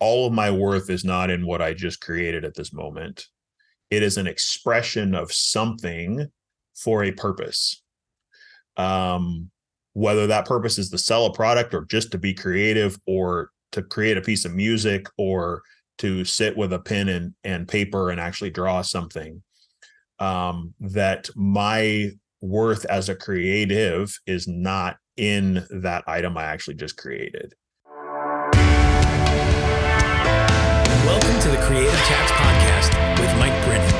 [0.00, 3.26] all of my worth is not in what I just created at this moment.
[3.90, 6.26] It is an expression of something
[6.74, 7.82] for a purpose.
[8.76, 9.50] Um,
[9.92, 13.82] whether that purpose is to sell a product or just to be creative or to
[13.82, 15.62] create a piece of music or
[15.98, 19.42] to sit with a pen and, and paper and actually draw something
[20.18, 22.10] um, that my
[22.40, 27.52] worth as a creative is not in that item i actually just created
[31.06, 33.94] welcome to the creative chats podcast with mike brennan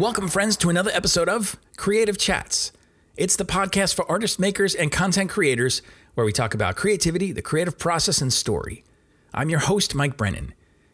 [0.00, 2.72] welcome friends to another episode of creative chats
[3.16, 5.80] it's the podcast for artists, makers, and content creators
[6.14, 8.84] where we talk about creativity, the creative process, and story.
[9.32, 10.52] I'm your host, Mike Brennan.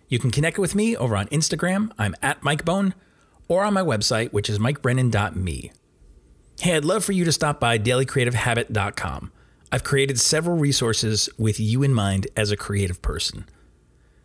[0.09, 1.91] You can connect with me over on Instagram.
[1.99, 2.93] I'm at MikeBone,
[3.49, 5.73] or on my website, which is mikebrennan.me.
[6.61, 9.33] Hey, I'd love for you to stop by dailycreativehabit.com.
[9.75, 13.47] I've created several resources with you in mind as a creative person.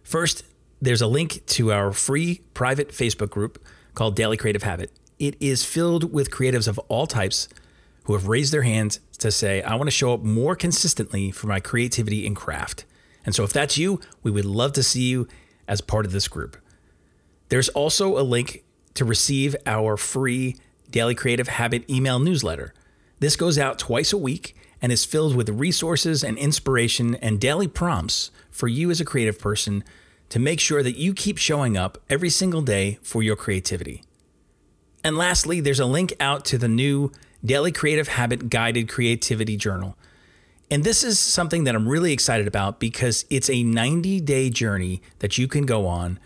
[0.03, 0.43] First,
[0.81, 4.91] there's a link to our free private Facebook group called Daily Creative Habit.
[5.19, 7.47] It is filled with creatives of all types
[8.03, 11.47] who have raised their hands to say, I want to show up more consistently for
[11.47, 12.83] my creativity and craft.
[13.25, 15.29] And so, if that's you, we would love to see you
[15.65, 16.57] as part of this group.
[17.47, 20.57] There's also a link to receive our free
[20.91, 22.73] Daily Creative Habit email newsletter.
[23.19, 27.67] This goes out twice a week and is filled with resources and inspiration and daily
[27.67, 29.83] prompts for you as a creative person
[30.29, 34.03] to make sure that you keep showing up every single day for your creativity.
[35.03, 37.11] And lastly, there's a link out to the new
[37.45, 39.97] Daily Creative Habit Guided Creativity Journal.
[40.69, 45.01] And this is something that I'm really excited about because it's a 90 day journey
[45.19, 46.19] that you can go on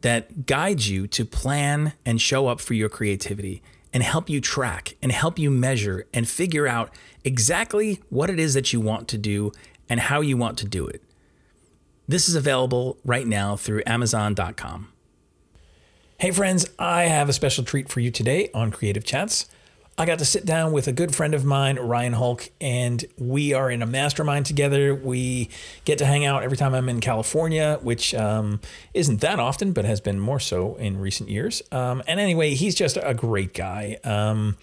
[0.00, 4.96] that guides you to plan and show up for your creativity and help you track
[5.02, 6.90] and help you measure and figure out
[7.24, 9.52] exactly what it is that you want to do
[9.88, 11.02] and how you want to do it.
[12.08, 14.92] This is available right now through Amazon.com.
[16.18, 19.46] Hey, friends, I have a special treat for you today on Creative Chats.
[19.98, 23.52] I got to sit down with a good friend of mine, Ryan Holck, and we
[23.52, 24.94] are in a mastermind together.
[24.94, 25.50] We
[25.84, 28.60] get to hang out every time I'm in California, which um,
[28.94, 31.62] isn't that often, but has been more so in recent years.
[31.70, 33.98] Um, and anyway, he's just a great guy.
[34.02, 34.56] Um,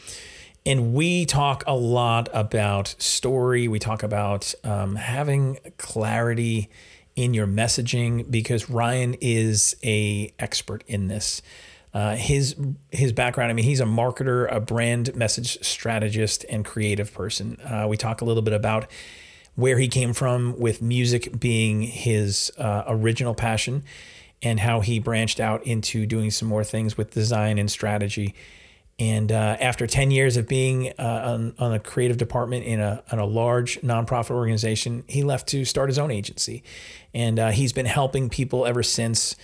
[0.65, 3.67] and we talk a lot about story.
[3.67, 6.69] We talk about um, having clarity
[7.15, 11.41] in your messaging because Ryan is a expert in this.
[11.93, 12.55] Uh, his
[12.91, 13.49] his background.
[13.49, 17.59] I mean, he's a marketer, a brand message strategist, and creative person.
[17.61, 18.85] Uh, we talk a little bit about
[19.55, 23.83] where he came from with music being his uh, original passion,
[24.41, 28.35] and how he branched out into doing some more things with design and strategy.
[28.99, 33.01] And uh, after 10 years of being uh, on, on, a creative department in a,
[33.09, 36.63] in a large nonprofit organization, he left to start his own agency.
[37.13, 39.37] And uh, he's been helping people ever since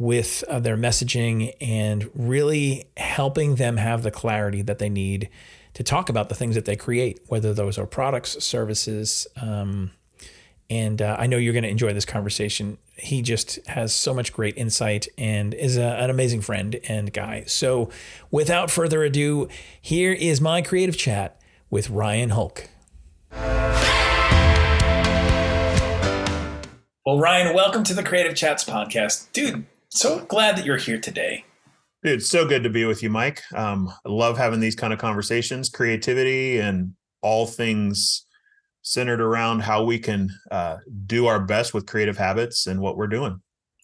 [0.00, 5.28] with uh, their messaging and really helping them have the clarity that they need
[5.74, 9.26] to talk about the things that they create, whether those are products, services.
[9.40, 9.90] Um,
[10.70, 12.78] and uh, I know you're going to enjoy this conversation.
[12.96, 17.44] He just has so much great insight and is a, an amazing friend and guy.
[17.46, 17.90] So,
[18.30, 19.48] without further ado,
[19.82, 21.38] here is my creative chat
[21.68, 22.68] with Ryan Holck.
[27.04, 29.32] Well, Ryan, welcome to the Creative Chats podcast.
[29.32, 31.44] Dude, so glad that you're here today.
[32.02, 33.42] Dude, it's so good to be with you, Mike.
[33.54, 38.26] Um, I love having these kind of conversations, creativity, and all things
[38.82, 43.06] centered around how we can uh, do our best with creative habits and what we're
[43.06, 43.42] doing.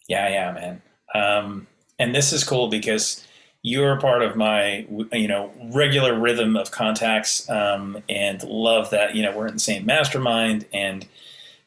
[0.09, 0.81] Yeah, yeah, man.
[1.13, 1.67] Um,
[1.99, 3.23] and this is cool because
[3.61, 9.15] you're a part of my, you know, regular rhythm of contacts, um, and love that
[9.15, 11.05] you know we're in the same mastermind and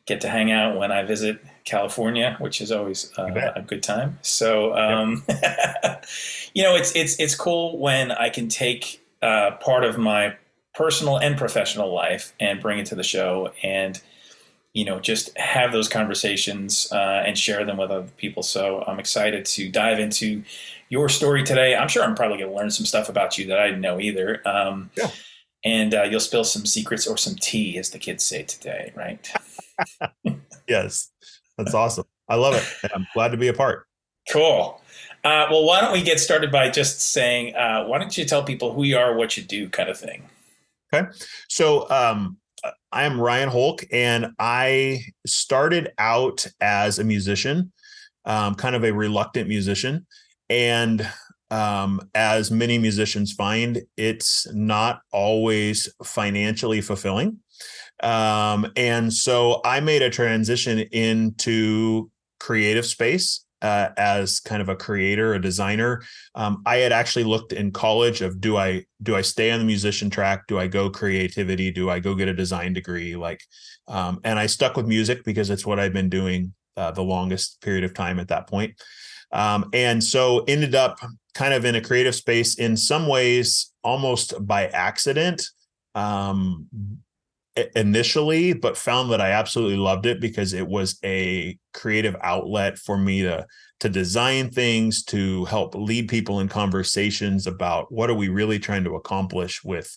[0.06, 4.18] get to hang out when I visit California, which is always uh, a good time.
[4.22, 6.04] So, um, yep.
[6.54, 10.36] you know, it's it's it's cool when I can take uh, part of my
[10.74, 14.00] personal and professional life and bring it to the show, and
[14.72, 18.42] you know, just have those conversations uh, and share them with other people.
[18.42, 20.42] So, I'm excited to dive into
[20.90, 21.74] your story today.
[21.76, 24.00] I'm sure I'm probably going to learn some stuff about you that I didn't know
[24.00, 24.46] either.
[24.46, 25.10] Um, yeah.
[25.64, 29.30] And uh, you'll spill some secrets or some tea, as the kids say today, right?
[30.68, 31.10] yes.
[31.60, 32.04] That's awesome.
[32.28, 32.90] I love it.
[32.94, 33.86] I'm glad to be a part.
[34.32, 34.80] Cool.
[35.24, 38.42] Uh, well, why don't we get started by just saying, uh, why don't you tell
[38.42, 40.22] people who you are, what you do, kind of thing?
[40.92, 41.06] Okay.
[41.48, 42.38] So, um,
[42.92, 47.72] I am Ryan Holck, and I started out as a musician,
[48.24, 50.06] um, kind of a reluctant musician.
[50.48, 51.06] And
[51.50, 57.38] um, as many musicians find, it's not always financially fulfilling.
[58.02, 64.76] Um, and so I made a transition into creative space uh, as kind of a
[64.76, 66.02] creator, a designer.
[66.34, 69.66] Um, I had actually looked in college of do I do I stay on the
[69.66, 70.46] musician track?
[70.46, 71.70] Do I go creativity?
[71.70, 73.16] Do I go get a design degree?
[73.16, 73.42] Like,
[73.86, 77.60] um, and I stuck with music because it's what I've been doing uh, the longest
[77.60, 78.80] period of time at that point.
[79.32, 80.98] Um, and so ended up
[81.34, 85.42] kind of in a creative space in some ways almost by accident
[85.94, 86.66] um,
[87.74, 92.96] initially, but found that I absolutely loved it because it was a creative outlet for
[92.96, 93.46] me to
[93.80, 98.84] to design things, to help lead people in conversations about what are we really trying
[98.84, 99.96] to accomplish with,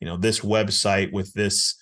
[0.00, 1.76] you know, this website, with this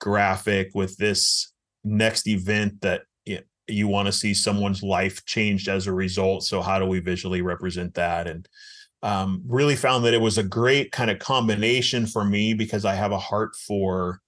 [0.00, 1.52] graphic, with this
[1.84, 3.02] next event that
[3.66, 6.44] you want to see someone's life changed as a result.
[6.44, 8.26] So how do we visually represent that?
[8.26, 8.48] And
[9.02, 12.94] um, really found that it was a great kind of combination for me because I
[12.94, 14.20] have a heart for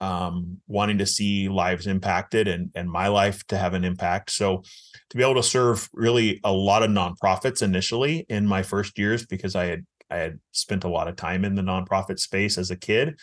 [0.00, 4.30] um, wanting to see lives impacted and and my life to have an impact.
[4.30, 4.62] So
[5.10, 9.26] to be able to serve really a lot of nonprofits initially in my first years
[9.26, 12.70] because I had I had spent a lot of time in the nonprofit space as
[12.70, 13.18] a kid.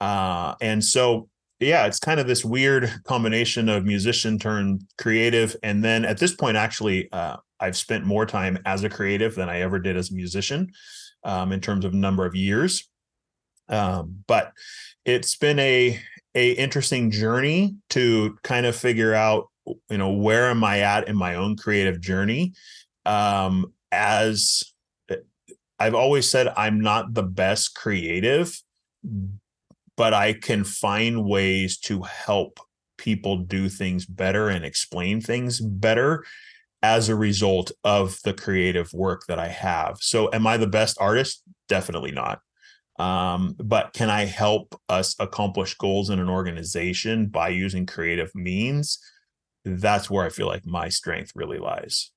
[0.00, 1.28] Uh, and so
[1.60, 5.56] yeah, it's kind of this weird combination of musician turned creative.
[5.62, 9.48] And then at this point, actually, uh, I've spent more time as a creative than
[9.48, 10.70] I ever did as a musician
[11.24, 12.86] um, in terms of number of years.
[13.68, 14.52] Um, but
[15.04, 16.00] it's been a
[16.34, 19.48] a interesting journey to kind of figure out,
[19.88, 22.52] you know, where am I at in my own creative journey?
[23.06, 24.62] Um, as
[25.08, 25.16] eh,
[25.78, 28.60] I've always said, I'm not the best creative,
[29.96, 32.60] but I can find ways to help
[32.98, 36.24] people do things better and explain things better
[36.82, 39.96] as a result of the creative work that I have.
[40.00, 41.42] So, am I the best artist?
[41.68, 42.40] Definitely not.
[42.98, 48.98] Um, but can I help us accomplish goals in an organization by using creative means?
[49.64, 52.10] That's where I feel like my strength really lies.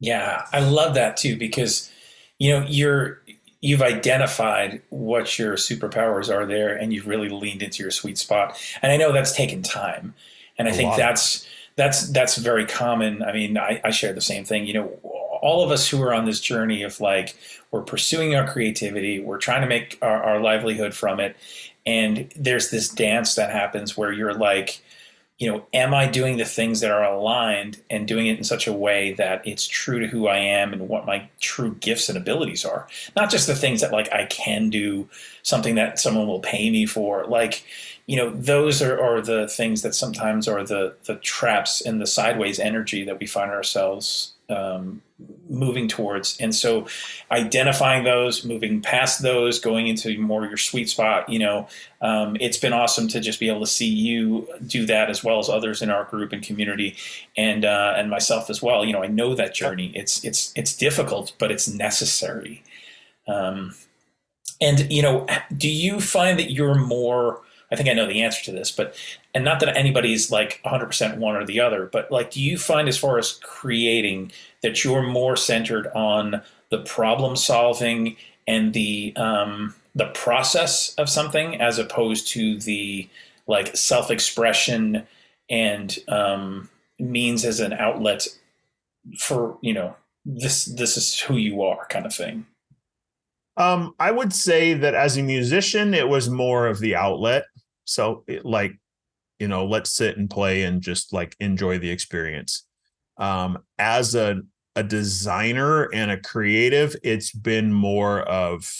[0.00, 1.90] Yeah, I love that too because
[2.38, 3.22] you know you're
[3.60, 8.58] you've identified what your superpowers are there and you've really leaned into your sweet spot.
[8.80, 10.14] And I know that's taken time.
[10.58, 11.46] And I A think that's
[11.76, 13.22] that's that's very common.
[13.22, 14.66] I mean, I, I share the same thing.
[14.66, 17.36] You know, all of us who are on this journey of like
[17.70, 21.36] we're pursuing our creativity, we're trying to make our, our livelihood from it,
[21.86, 24.80] and there's this dance that happens where you're like,
[25.40, 28.66] you know, am I doing the things that are aligned and doing it in such
[28.66, 32.18] a way that it's true to who I am and what my true gifts and
[32.18, 32.86] abilities are?
[33.16, 35.08] Not just the things that like I can do,
[35.42, 37.24] something that someone will pay me for.
[37.24, 37.64] Like,
[38.04, 42.06] you know, those are, are the things that sometimes are the the traps and the
[42.06, 45.02] sideways energy that we find ourselves um,
[45.48, 46.36] moving towards.
[46.40, 46.86] And so
[47.30, 51.68] identifying those, moving past those, going into more your sweet spot, you know,
[52.00, 55.38] um, it's been awesome to just be able to see you do that as well
[55.38, 56.96] as others in our group and community
[57.36, 58.84] and, uh, and myself as well.
[58.84, 59.92] You know, I know that journey.
[59.94, 62.62] It's, it's, it's difficult, but it's necessary.
[63.28, 63.74] Um,
[64.60, 65.26] and, you know,
[65.56, 68.96] do you find that you're more, I think I know the answer to this, but
[69.34, 72.88] and not that anybody's like 100% one or the other, but like, do you find
[72.88, 74.32] as far as creating
[74.62, 81.60] that you're more centered on the problem solving and the um, the process of something
[81.60, 83.08] as opposed to the
[83.46, 85.06] like self expression
[85.48, 88.26] and um, means as an outlet
[89.18, 92.46] for you know this this is who you are kind of thing.
[93.56, 97.44] Um, I would say that as a musician, it was more of the outlet.
[97.90, 98.78] So, like,
[99.38, 102.66] you know, let's sit and play and just like enjoy the experience.
[103.16, 104.42] Um, as a
[104.76, 108.72] a designer and a creative, it's been more of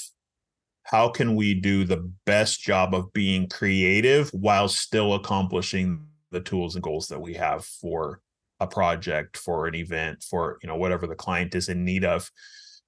[0.84, 6.76] how can we do the best job of being creative while still accomplishing the tools
[6.76, 8.20] and goals that we have for
[8.60, 12.30] a project, for an event, for you know whatever the client is in need of.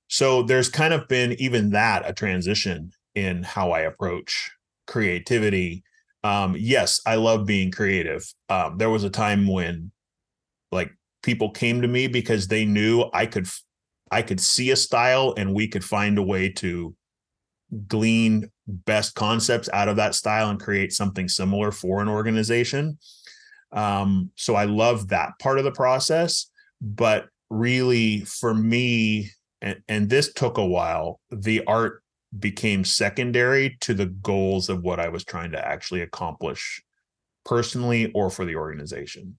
[0.08, 4.52] So there's kind of been even that a transition in how I approach
[4.86, 5.84] creativity.
[6.24, 8.24] Um, yes, I love being creative.
[8.48, 9.90] Um, there was a time when
[10.70, 13.48] like people came to me because they knew I could
[14.10, 16.94] I could see a style and we could find a way to
[17.88, 22.98] glean best concepts out of that style and create something similar for an organization.
[23.72, 26.50] Um, so I love that part of the process,
[26.80, 29.30] but really for me,
[29.62, 32.02] and, and this took a while, the art
[32.38, 36.82] became secondary to the goals of what I was trying to actually accomplish
[37.44, 39.36] personally or for the organization.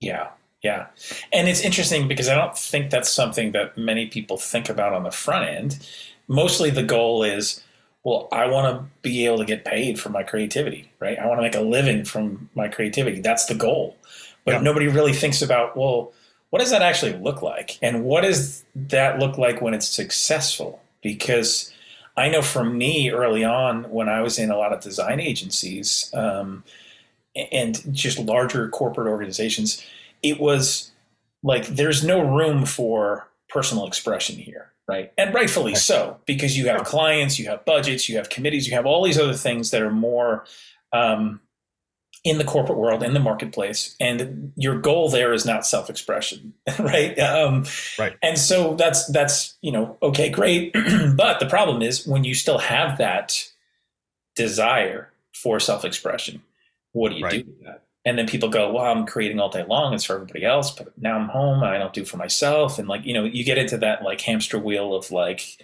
[0.00, 0.28] Yeah.
[0.62, 0.86] Yeah.
[1.32, 5.02] And it's interesting because I don't think that's something that many people think about on
[5.02, 5.86] the front end.
[6.28, 7.62] Mostly the goal is
[8.04, 11.18] well, I want to be able to get paid for my creativity, right?
[11.18, 13.20] I want to make a living from my creativity.
[13.20, 13.96] That's the goal.
[14.44, 14.60] But yeah.
[14.60, 16.12] nobody really thinks about, well,
[16.50, 17.78] what does that actually look like?
[17.80, 20.82] And what does that look like when it's successful?
[21.00, 21.72] Because
[22.16, 26.10] I know for me early on when I was in a lot of design agencies
[26.14, 26.64] um,
[27.34, 29.84] and just larger corporate organizations,
[30.22, 30.90] it was
[31.42, 35.12] like there's no room for personal expression here right?
[35.16, 38.86] And rightfully so, because you have clients, you have budgets, you have committees, you have
[38.86, 40.44] all these other things that are more
[40.92, 41.40] um,
[42.24, 47.18] in the corporate world, in the marketplace, and your goal there is not self-expression, right?
[47.18, 47.64] Um,
[47.98, 48.16] right.
[48.22, 50.72] And so that's that's you know okay, great,
[51.16, 53.48] but the problem is when you still have that
[54.36, 56.42] desire for self-expression,
[56.92, 57.44] what do you right.
[57.44, 57.82] do with that?
[58.04, 59.94] and then people go, well, I'm creating all day long.
[59.94, 61.62] It's for everybody else, but now I'm home.
[61.62, 62.78] I don't do for myself.
[62.78, 65.58] And like, you know, you get into that like hamster wheel of like,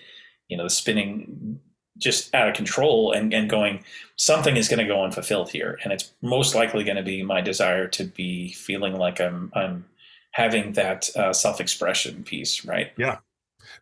[0.49, 1.59] you know, spinning
[1.99, 3.85] just out of control and, and going,
[4.17, 5.79] something is going to go unfulfilled here.
[5.83, 9.85] And it's most likely going to be my desire to be feeling like I'm, I'm
[10.33, 12.65] having that uh, self-expression piece.
[12.65, 12.93] Right.
[12.97, 13.19] Yeah.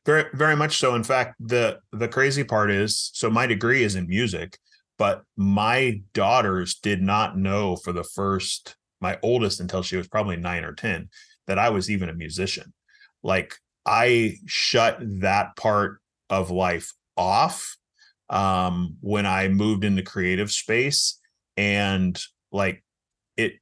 [0.04, 0.94] Very, very much so.
[0.94, 4.58] In fact, the, the crazy part is, so my degree is in music
[4.98, 10.36] but my daughters did not know for the first my oldest until she was probably
[10.36, 11.08] 9 or 10
[11.46, 12.72] that I was even a musician
[13.22, 13.54] like
[13.84, 17.75] I shut that part of life off
[18.30, 21.18] um when I moved into creative space
[21.56, 22.20] and
[22.52, 22.82] like
[23.36, 23.54] it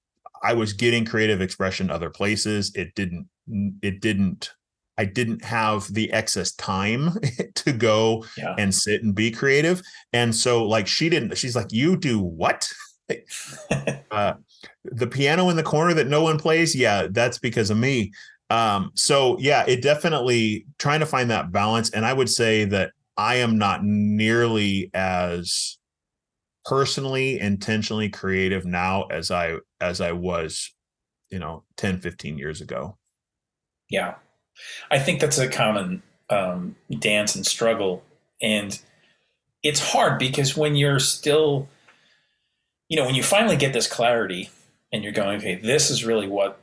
[0.43, 3.29] I was getting creative expression other places it didn't
[3.83, 4.53] it didn't
[4.97, 7.19] I didn't have the excess time
[7.55, 8.55] to go yeah.
[8.59, 9.83] and sit and be creative.
[10.13, 12.69] And so like she didn't, she's like, you do what?
[14.11, 14.35] uh,
[14.85, 16.75] the piano in the corner that no one plays.
[16.75, 18.13] Yeah, that's because of me.
[18.51, 21.91] Um, so yeah, it definitely trying to find that balance.
[21.91, 25.79] And I would say that I am not nearly as
[26.65, 30.73] personally intentionally creative now as I as I was,
[31.31, 32.97] you know, 10, 15 years ago.
[33.91, 34.15] Yeah.
[34.91, 38.03] I think that's a common um, dance and struggle.
[38.41, 38.79] And
[39.63, 41.69] it's hard because when you're still,
[42.89, 44.51] you know, when you finally get this clarity
[44.93, 46.59] and you're going, okay, this is really what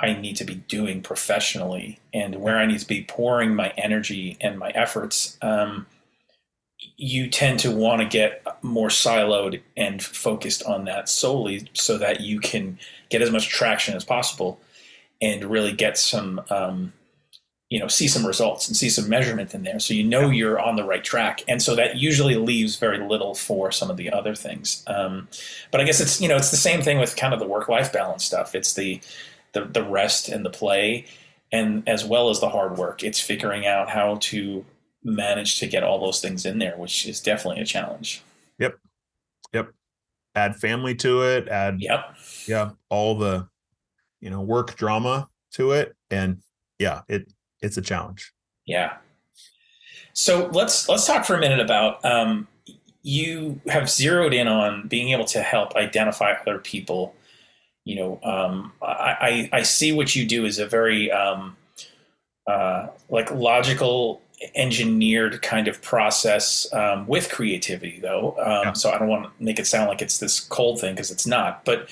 [0.00, 2.00] I need to be doing professionally.
[2.12, 5.86] And where I need to be pouring my energy and my efforts, um,
[6.96, 12.20] you tend to want to get more siloed and focused on that solely so that
[12.20, 12.78] you can
[13.10, 14.58] get as much traction as possible
[15.20, 16.92] and really get some um,
[17.68, 19.78] you know see some results and see some measurement in there.
[19.78, 21.42] So you know you're on the right track.
[21.46, 24.82] And so that usually leaves very little for some of the other things.
[24.86, 25.28] Um,
[25.70, 27.68] but i guess it's you know it's the same thing with kind of the work
[27.68, 28.54] life balance stuff.
[28.54, 29.00] It's the,
[29.52, 31.04] the the rest and the play
[31.52, 34.64] and as well as the hard work it's figuring out how to
[35.02, 38.22] manage to get all those things in there which is definitely a challenge
[38.58, 38.78] yep
[39.52, 39.72] yep
[40.34, 42.14] add family to it add yep
[42.46, 43.48] yeah all the
[44.20, 46.38] you know work drama to it and
[46.78, 48.32] yeah it it's a challenge.
[48.66, 48.96] Yeah.
[50.12, 52.48] So let's let's talk for a minute about um,
[53.02, 57.14] you have zeroed in on being able to help identify other people.
[57.90, 61.56] You know, um, I, I see what you do as a very um,
[62.46, 64.22] uh, like logical
[64.54, 68.72] engineered kind of process um, with creativity though um, yeah.
[68.72, 71.26] so i don't want to make it sound like it's this cold thing because it's
[71.26, 71.90] not but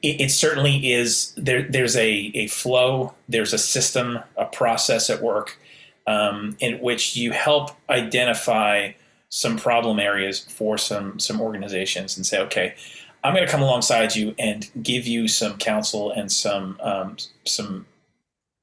[0.00, 5.20] it, it, certainly is there there's a, a flow there's a system a process at
[5.20, 5.58] work
[6.06, 8.92] um, in which you help identify
[9.28, 12.76] some problem areas for some some organizations and say okay
[13.24, 17.86] i'm going to come alongside you and give you some counsel and some um, some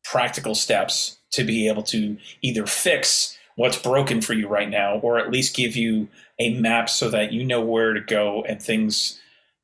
[0.04, 5.18] practical steps to be able to either fix what's broken for you right now or
[5.18, 6.08] at least give you
[6.40, 9.20] a map so that you know where to go and things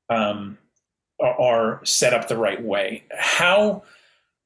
[0.10, 0.58] um,
[1.22, 3.04] are set up the right way.
[3.18, 3.84] How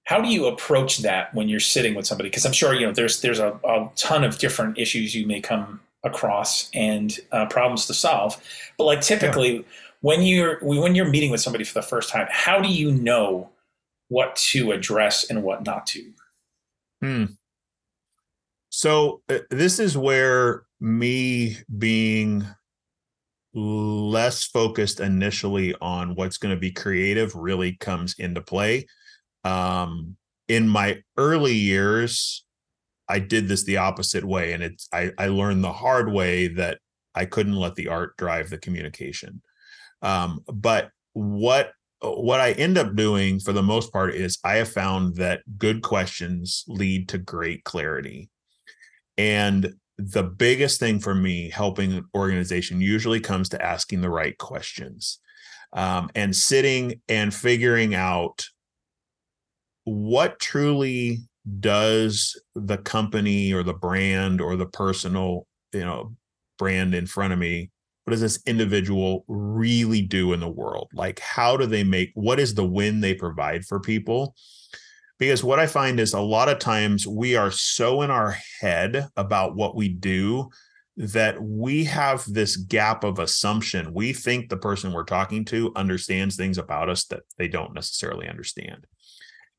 [0.05, 2.29] how do you approach that when you're sitting with somebody?
[2.29, 5.41] Because I'm sure you know there's there's a, a, ton of different issues you may
[5.41, 8.39] come across and uh, problems to solve.
[8.77, 9.61] But like typically, yeah.
[10.05, 13.49] When you're when you're meeting with somebody for the first time, how do you know
[14.09, 16.11] what to address and what not to?
[17.01, 17.25] Hmm.
[18.69, 22.45] So uh, this is where me being
[23.55, 28.85] less focused initially on what's going to be creative really comes into play.
[29.43, 32.45] Um, in my early years,
[33.09, 36.77] I did this the opposite way, and it's I, I learned the hard way that
[37.15, 39.41] I couldn't let the art drive the communication.
[40.05, 41.71] Um, but what
[42.01, 45.81] what I end up doing for the most part is I have found that good
[45.81, 48.29] questions lead to great clarity.
[49.17, 54.37] And the biggest thing for me helping an organization usually comes to asking the right
[54.37, 55.19] questions
[55.73, 58.45] um, and sitting and figuring out
[59.85, 61.19] what truly
[61.59, 66.15] does the company or the brand or the personal you know
[66.57, 67.69] brand in front of me
[68.05, 72.39] what does this individual really do in the world like how do they make what
[72.39, 74.35] is the win they provide for people
[75.17, 79.07] because what I find is a lot of times we are so in our head
[79.15, 80.49] about what we do
[80.97, 83.93] that we have this gap of assumption.
[83.93, 88.27] We think the person we're talking to understands things about us that they don't necessarily
[88.27, 88.87] understand.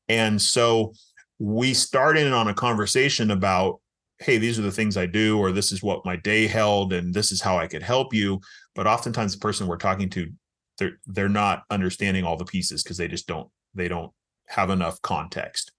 [0.07, 0.93] And so
[1.39, 3.79] we start in on a conversation about,
[4.19, 7.13] hey, these are the things I do, or this is what my day held, and
[7.13, 8.39] this is how I could help you.
[8.75, 10.31] But oftentimes the person we're talking to,
[10.77, 14.11] they're they're not understanding all the pieces because they just don't they don't
[14.47, 15.71] have enough context.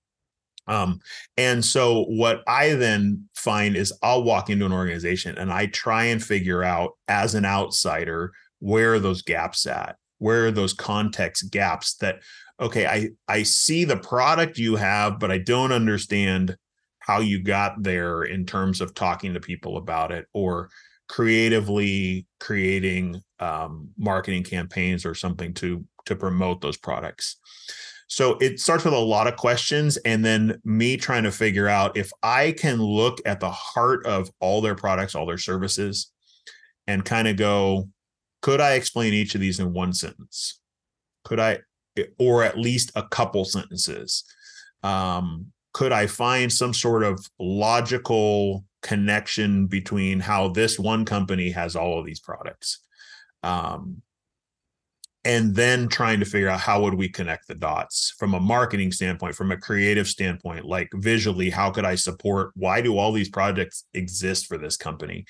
[0.67, 1.01] Um,
[1.39, 6.05] and so what I then find is I'll walk into an organization and I try
[6.05, 9.97] and figure out as an outsider where are those gaps at?
[10.19, 12.21] Where are those context gaps that
[12.61, 16.57] okay, I I see the product you have, but I don't understand
[17.09, 20.69] how you got there in terms of talking to people about it or
[21.09, 27.37] creatively creating um, marketing campaigns or something to to promote those products.
[28.09, 31.97] So it starts with a lot of questions and then me trying to figure out
[31.97, 36.11] if I can look at the heart of all their products, all their services,
[36.87, 37.89] and kind of go,
[38.41, 40.61] could I explain each of these in one sentence?
[41.25, 41.59] Could I,
[42.19, 44.25] or at least a couple sentences?
[44.83, 51.77] Um, could I find some sort of logical connection between how this one company has
[51.77, 52.81] all of these products?
[53.45, 54.03] Um,
[55.25, 58.91] and then trying to figure out how would we connect the dots from a marketing
[58.91, 63.29] standpoint from a creative standpoint like visually how could i support why do all these
[63.29, 65.25] projects exist for this company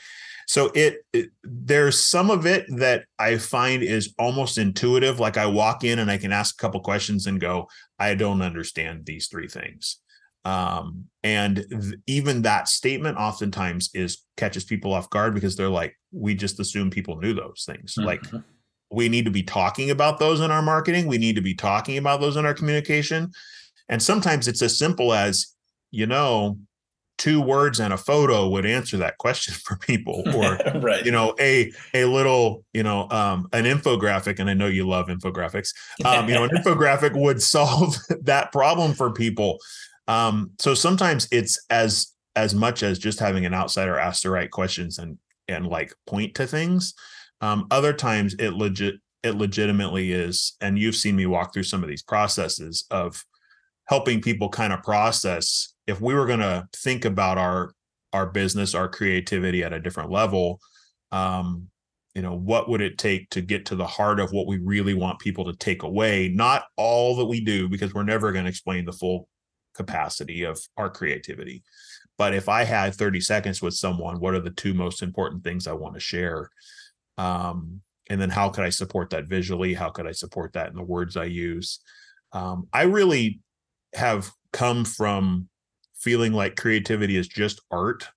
[0.47, 5.47] so it, it, there's some of it that i find is almost intuitive like i
[5.47, 7.67] walk in and i can ask a couple questions and go
[7.99, 10.01] i don't understand these three things
[10.45, 15.95] um, and th- even that statement oftentimes is catches people off guard because they're like
[16.13, 18.07] we just assume people knew those things mm-hmm.
[18.07, 18.23] like
[18.91, 21.07] we need to be talking about those in our marketing.
[21.07, 23.33] We need to be talking about those in our communication.
[23.89, 25.55] And sometimes it's as simple as,
[25.91, 26.59] you know,
[27.19, 31.05] two words and a photo would answer that question for people or right.
[31.05, 35.09] you know a a little you know um an infographic and i know you love
[35.09, 35.75] infographics
[36.05, 39.59] um you know an infographic would solve that problem for people
[40.09, 44.51] um so sometimes it's as as much as just having an outsider ask the right
[44.51, 45.17] questions and
[45.47, 46.95] and like point to things
[47.41, 51.83] um, other times it legit it legitimately is, and you've seen me walk through some
[51.83, 53.25] of these processes of
[53.87, 57.73] helping people kind of process if we were going to think about our
[58.13, 60.61] our business, our creativity at a different level,
[61.13, 61.69] um,
[62.15, 64.95] you know, what would it take to get to the heart of what we really
[64.95, 66.29] want people to take away?
[66.29, 69.29] Not all that we do, because we're never going to explain the full
[69.79, 71.63] capacity of our creativity.
[72.19, 75.67] But if I had 30 seconds with someone, what are the two most important things
[75.67, 76.51] I want to share?
[77.19, 80.77] um, and then how could i support that visually how could i support that in
[80.77, 81.81] the words i use
[82.33, 83.41] um, i really
[83.95, 85.49] have come from
[85.97, 88.09] feeling like creativity is just art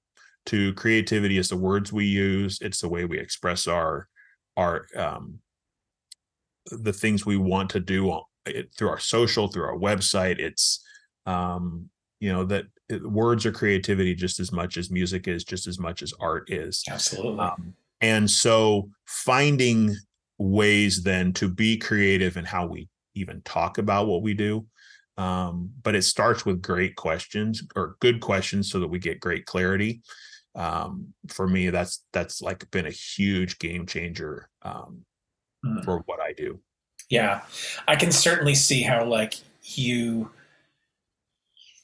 [0.46, 4.08] to creativity is the words we use it's the way we express our
[4.56, 5.40] our um,
[6.68, 10.84] the things we want to do on, it, through our social through our website it's
[11.26, 12.66] um, you know that
[13.04, 16.84] words are creativity just as much as music is just as much as art is
[16.90, 19.96] absolutely um, and so finding
[20.42, 24.66] ways then to be creative in how we even talk about what we do.
[25.18, 29.46] Um, but it starts with great questions or good questions so that we get great
[29.46, 30.02] clarity.
[30.56, 35.06] Um, for me, that's that's like been a huge game changer um,
[35.66, 35.84] mm.
[35.86, 36.60] for what I do.
[37.10, 37.42] Yeah,
[37.88, 40.32] I can certainly see how like you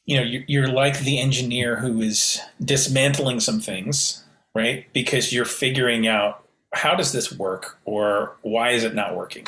[0.07, 4.23] you know you're like the engineer who is dismantling some things
[4.57, 4.91] right?
[4.91, 6.43] Because you're figuring out
[6.73, 9.45] how does this work or why is it not working?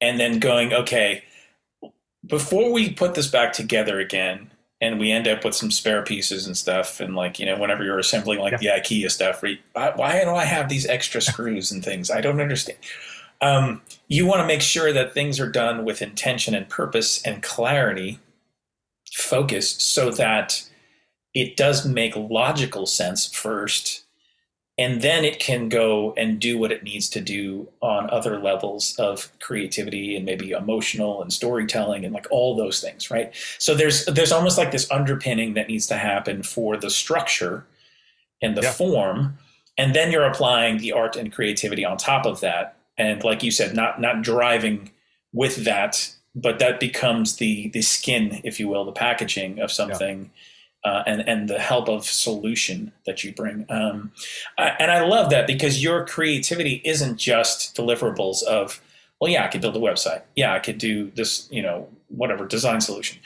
[0.00, 1.24] And then going, okay,
[2.24, 6.46] before we put this back together again and we end up with some spare pieces
[6.46, 8.78] and stuff and like, you know, whenever you're assembling like yeah.
[8.78, 9.58] the IKEA stuff, right?
[9.74, 12.08] Why do I have these extra screws and things?
[12.08, 12.78] I don't understand.
[13.40, 17.42] Um, you want to make sure that things are done with intention and purpose and
[17.42, 18.20] clarity,
[19.14, 20.68] focus, so that
[21.34, 24.02] it does make logical sense first
[24.76, 28.96] and then it can go and do what it needs to do on other levels
[28.98, 34.04] of creativity and maybe emotional and storytelling and like all those things right so there's
[34.06, 37.66] there's almost like this underpinning that needs to happen for the structure
[38.44, 38.72] and the yeah.
[38.72, 39.38] form,
[39.76, 42.76] and then you're applying the art and creativity on top of that.
[42.96, 44.92] And like you said, not not driving
[45.32, 50.24] with that, but that becomes the the skin, if you will, the packaging of something.
[50.24, 50.40] Yeah.
[50.86, 53.64] Uh, and and the help of solution that you bring.
[53.70, 54.12] Um,
[54.58, 58.82] I, and I love that because your creativity isn't just deliverables of,
[59.18, 60.20] well, yeah, I could build a website.
[60.36, 63.18] Yeah, I could do this, you know, whatever design solution.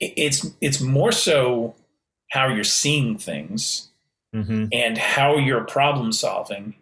[0.00, 1.76] It's it's more so
[2.32, 3.88] how you're seeing things
[4.34, 4.66] mm-hmm.
[4.72, 6.74] and how you're problem solving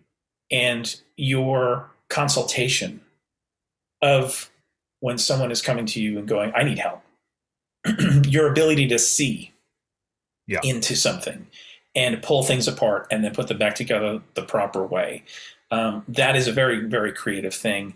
[0.51, 3.01] and your consultation
[4.01, 4.51] of
[5.05, 7.03] when someone is coming to you and going, I need help.
[8.25, 9.53] your ability to see
[10.47, 10.61] yeah.
[10.65, 11.47] into something
[11.95, 15.23] and pull things apart and then put them back together the proper way.
[15.71, 17.93] Um, that is a very, very creative thing.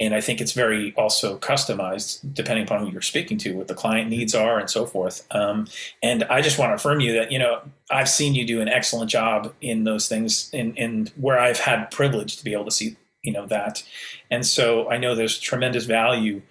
[0.00, 3.74] And I think it's very also customized depending upon who you're speaking to, what the
[3.74, 5.26] client needs are, and so forth.
[5.30, 5.66] Um,
[6.02, 8.68] and I just want to affirm you that you know I've seen you do an
[8.68, 12.70] excellent job in those things, in in where I've had privilege to be able to
[12.70, 13.82] see you know that.
[14.30, 16.42] And so I know there's tremendous value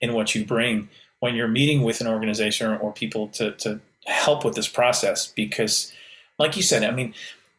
[0.00, 0.88] in what you bring
[1.20, 5.92] when you're meeting with an organization or people to to help with this process because
[6.38, 7.12] like you said i mean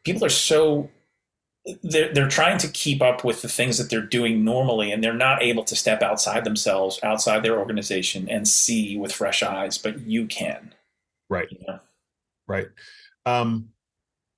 [0.04, 0.90] people are so
[1.84, 5.14] they're, they're trying to keep up with the things that they're doing normally and they're
[5.14, 10.00] not able to step outside themselves outside their organization and see with fresh eyes but
[10.08, 10.74] you can
[11.30, 11.80] right you know?
[12.48, 12.68] right
[13.26, 13.70] um,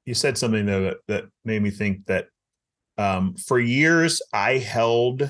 [0.05, 2.27] you said something though that, that made me think that
[3.01, 5.29] um, for years i held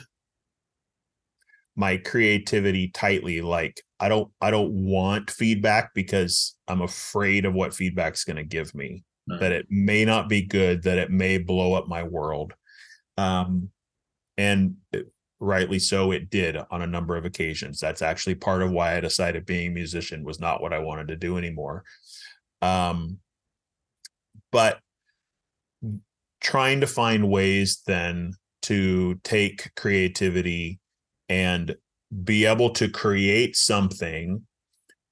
[1.75, 3.41] my creativity tightly.
[3.41, 8.43] Like i don't i don't want feedback because i'm afraid of what feedback's going to
[8.43, 9.03] give me.
[9.29, 9.39] Mm.
[9.39, 12.53] that it may not be good that it may blow up my world.
[13.17, 13.69] Um
[14.37, 17.79] and it, rightly so it did on a number of occasions.
[17.79, 21.07] That's actually part of why i decided being a musician was not what i wanted
[21.09, 21.83] to do anymore.
[22.61, 23.19] Um
[24.51, 24.79] but
[26.41, 30.79] trying to find ways then to take creativity
[31.29, 31.75] and
[32.23, 34.41] be able to create something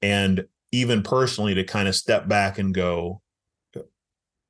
[0.02, 3.22] and even personally to kind of step back and go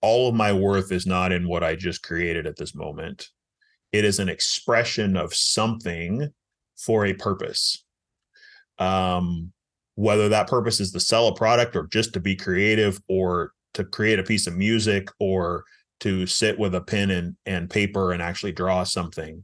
[0.01, 3.27] all of my worth is not in what i just created at this moment.
[3.91, 6.29] It is an expression of something
[6.77, 7.83] for a purpose.
[8.77, 9.51] Um
[9.95, 13.83] whether that purpose is to sell a product or just to be creative or to
[13.83, 15.65] create a piece of music or
[16.01, 19.43] to sit with a pen and, and paper and actually draw something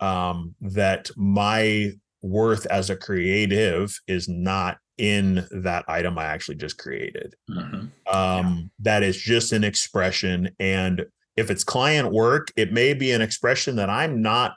[0.00, 6.76] um, that my worth as a creative is not in that item I actually just
[6.78, 7.34] created.
[7.48, 7.76] Mm-hmm.
[7.76, 8.62] Um, yeah.
[8.80, 10.50] That is just an expression.
[10.58, 14.54] And if it's client work, it may be an expression that I'm not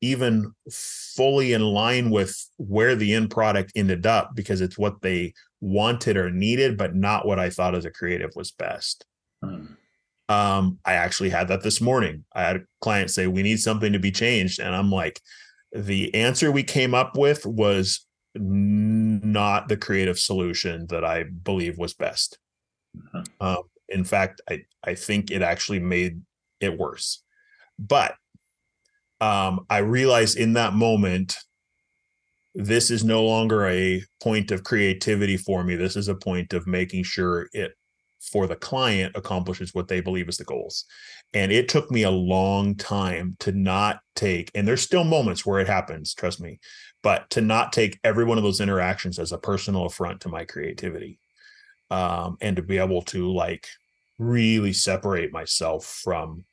[0.00, 5.32] even fully in line with where the end product ended up because it's what they
[5.60, 9.04] wanted or needed, but not what I thought as a creative was best.
[9.44, 9.76] Mm.
[10.28, 12.24] Um, I actually had that this morning.
[12.34, 14.60] I had a client say, We need something to be changed.
[14.60, 15.20] And I'm like,
[15.72, 21.94] the answer we came up with was not the creative solution that I believe was
[21.94, 22.38] best.
[22.96, 23.22] Mm-hmm.
[23.40, 26.22] Um, in fact, I, I think it actually made
[26.60, 27.22] it worse.
[27.78, 28.14] But
[29.20, 31.36] um, I realized in that moment,
[32.54, 35.76] this is no longer a point of creativity for me.
[35.76, 37.72] This is a point of making sure it
[38.28, 40.84] for the client accomplishes what they believe is the goals.
[41.34, 45.60] And it took me a long time to not take, and there's still moments where
[45.60, 46.60] it happens, trust me,
[47.02, 50.44] but to not take every one of those interactions as a personal affront to my
[50.44, 51.18] creativity.
[51.90, 53.66] Um, and to be able to like
[54.18, 56.44] really separate myself from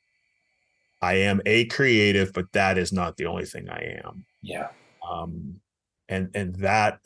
[1.02, 4.24] I am a creative, but that is not the only thing I am.
[4.42, 4.68] Yeah.
[5.08, 5.60] Um,
[6.08, 7.00] and and that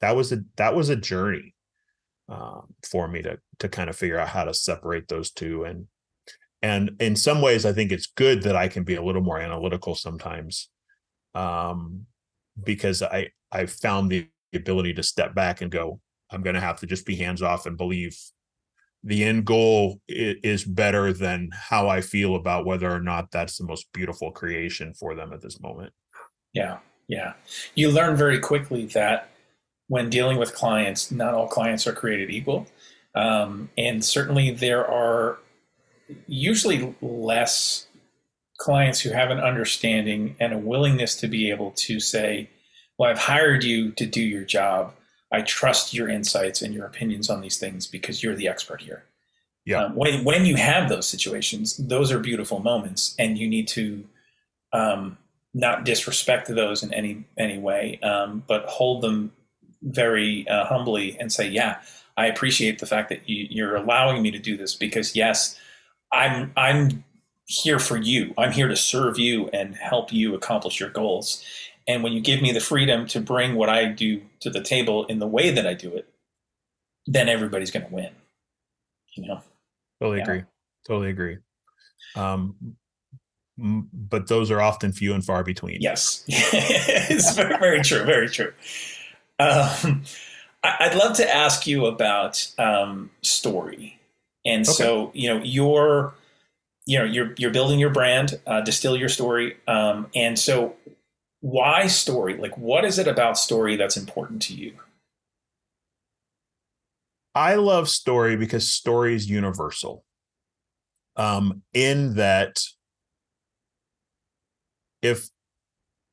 [0.00, 1.54] that was a that was a journey
[2.30, 5.64] um, for me to to kind of figure out how to separate those two.
[5.64, 5.86] And
[6.62, 9.40] and in some ways i think it's good that i can be a little more
[9.40, 10.68] analytical sometimes
[11.34, 12.06] um,
[12.62, 16.78] because i i found the ability to step back and go i'm going to have
[16.80, 18.16] to just be hands off and believe
[19.02, 23.64] the end goal is better than how i feel about whether or not that's the
[23.64, 25.92] most beautiful creation for them at this moment.
[26.52, 26.78] Yeah
[27.10, 27.32] yeah.
[27.74, 29.29] You learn very quickly that
[29.90, 32.64] when dealing with clients, not all clients are created equal.
[33.16, 35.38] Um, and certainly there are
[36.28, 37.88] usually less
[38.58, 42.48] clients who have an understanding and a willingness to be able to say,
[42.98, 44.94] Well, I've hired you to do your job.
[45.32, 49.02] I trust your insights and your opinions on these things because you're the expert here.
[49.64, 49.86] Yeah.
[49.86, 54.04] Um, when, when you have those situations, those are beautiful moments, and you need to
[54.72, 55.18] um,
[55.52, 59.32] not disrespect those in any any way, um, but hold them
[59.82, 61.80] very uh, humbly and say, yeah,
[62.16, 65.58] I appreciate the fact that you, you're allowing me to do this because yes,
[66.12, 67.04] I'm I'm
[67.46, 68.34] here for you.
[68.38, 71.44] I'm here to serve you and help you accomplish your goals.
[71.88, 75.06] And when you give me the freedom to bring what I do to the table
[75.06, 76.08] in the way that I do it,
[77.06, 78.10] then everybody's going to win.
[79.16, 79.42] You know.
[80.00, 80.24] Totally yeah.
[80.24, 80.44] agree.
[80.86, 81.38] Totally agree.
[82.16, 82.54] Um,
[83.58, 85.78] but those are often few and far between.
[85.80, 88.04] Yes, it's very, very true.
[88.04, 88.52] Very true.
[89.40, 90.02] Um,
[90.62, 93.98] I'd love to ask you about um, story,
[94.44, 94.72] and okay.
[94.72, 96.14] so you know you're,
[96.84, 100.76] you know, you're you're building your brand, uh, distill your story, um, and so
[101.40, 102.36] why story?
[102.36, 104.74] Like, what is it about story that's important to you?
[107.34, 110.04] I love story because story is universal.
[111.16, 112.60] Um, in that
[115.00, 115.30] if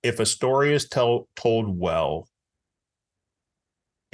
[0.03, 2.27] if a story is tell, told well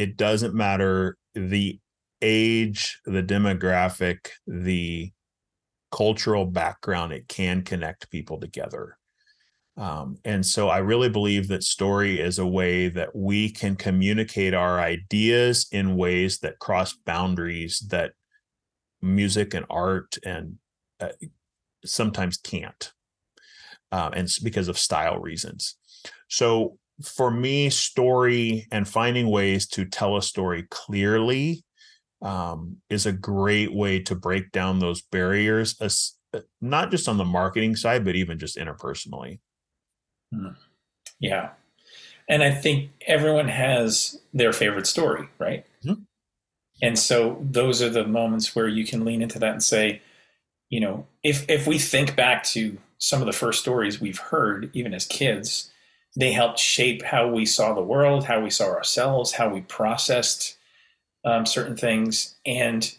[0.04, 1.80] it doesn't matter the
[2.22, 5.12] age the demographic the
[5.92, 8.98] cultural background it can connect people together
[9.78, 14.54] um, and so i really believe that story is a way that we can communicate
[14.54, 18.12] our ideas in ways that cross boundaries that
[19.02, 20.56] music and art and
[21.00, 21.10] uh,
[21.86, 22.94] sometimes can't
[23.94, 25.76] uh, and because of style reasons.
[26.28, 31.64] So for me, story and finding ways to tell a story clearly
[32.22, 37.18] um, is a great way to break down those barriers, as, uh, not just on
[37.18, 39.40] the marketing side, but even just interpersonally.
[40.34, 40.50] Hmm.
[41.20, 41.50] Yeah.
[42.30, 45.66] And I think everyone has their favorite story, right?
[45.84, 46.02] Mm-hmm.
[46.82, 50.02] And so those are the moments where you can lean into that and say,
[50.70, 54.72] you know, if if we think back to some of the first stories we've heard,
[54.74, 55.72] even as kids,
[56.16, 60.58] they helped shape how we saw the world, how we saw ourselves, how we processed
[61.26, 62.36] um, certain things.
[62.46, 62.94] And,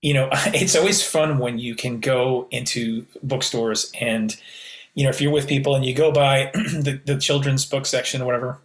[0.00, 4.36] you know, it's always fun when you can go into bookstores and,
[4.94, 8.22] you know, if you're with people and you go by the, the children's book section
[8.22, 8.58] or whatever,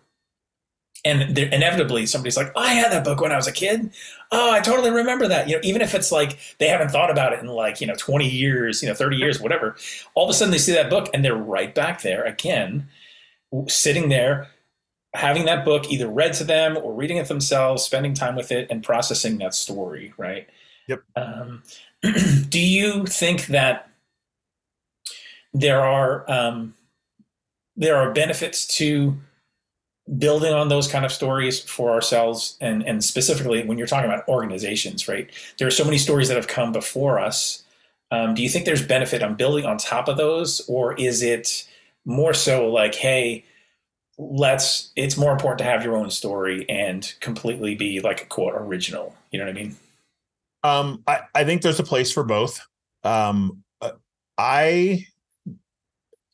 [1.05, 3.91] and inevitably somebody's like, oh, I had that book when I was a kid.
[4.31, 5.47] Oh, I totally remember that.
[5.47, 7.95] You know, even if it's like they haven't thought about it in like, you know,
[7.95, 9.75] 20 years, you know, 30 years, whatever,
[10.15, 12.87] all of a sudden they see that book and they're right back there again,
[13.67, 14.47] sitting there,
[15.13, 18.67] having that book either read to them or reading it themselves, spending time with it
[18.69, 20.47] and processing that story, right?
[20.87, 21.03] Yep.
[21.15, 21.63] Um,
[22.49, 23.89] do you think that
[25.53, 26.75] there are um,
[27.75, 29.17] there are benefits to
[30.17, 34.27] building on those kind of stories for ourselves and and specifically when you're talking about
[34.29, 37.63] organizations right there are so many stories that have come before us
[38.11, 41.67] um, do you think there's benefit on building on top of those or is it
[42.07, 43.45] more so like hey
[44.17, 48.55] let's it's more important to have your own story and completely be like a quote
[48.55, 49.15] original.
[49.31, 49.75] You know what i mean?
[50.63, 52.65] Um i, I think there's a place for both.
[53.03, 53.91] Um uh,
[54.39, 55.05] i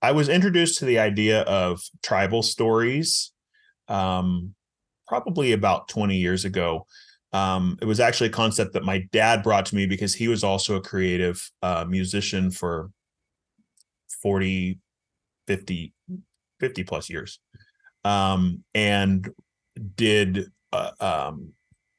[0.01, 3.33] i was introduced to the idea of tribal stories
[3.87, 4.55] um,
[5.07, 6.85] probably about 20 years ago.
[7.31, 10.43] Um, it was actually a concept that my dad brought to me because he was
[10.43, 12.91] also a creative uh, musician for
[14.21, 14.79] 40,
[15.47, 15.93] 50,
[16.59, 17.39] 50 plus years.
[18.05, 19.29] Um, and
[19.95, 21.53] did uh, um,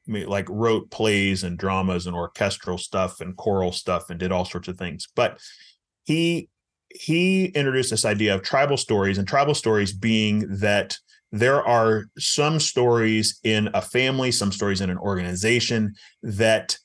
[0.06, 4.68] like wrote plays and dramas and orchestral stuff and choral stuff and did all sorts
[4.68, 5.08] of things.
[5.14, 5.40] But
[6.04, 6.48] he
[6.90, 10.96] he introduced this idea of tribal stories and tribal stories being that
[11.32, 16.78] there are some stories in a family, some stories in an organization that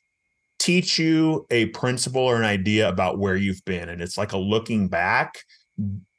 [0.58, 3.90] teach you a principle or an idea about where you've been.
[3.90, 5.38] And it's like a looking back,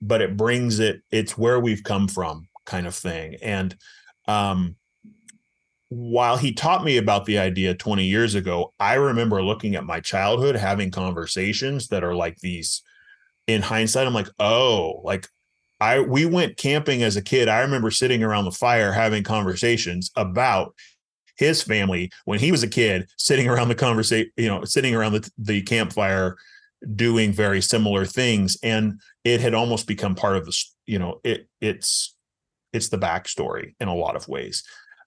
[0.01, 3.37] but it brings it, it's where we've come from kind of thing.
[3.43, 3.77] And
[4.27, 4.77] um,
[5.89, 10.01] while he taught me about the idea 20 years ago, I remember looking at my
[10.01, 12.83] childhood, having conversations that are like these
[13.47, 14.07] in hindsight.
[14.07, 15.27] I'm like, oh, like
[15.81, 17.49] I we went camping as a kid.
[17.49, 20.75] I remember sitting around the fire having conversations about
[21.37, 25.13] his family when he was a kid, sitting around the conversation, you know, sitting around
[25.13, 26.37] the, the campfire
[26.95, 28.57] doing very similar things.
[28.63, 32.17] And it had almost become part of the, you know, it it's
[32.73, 34.63] it's the backstory in a lot of ways.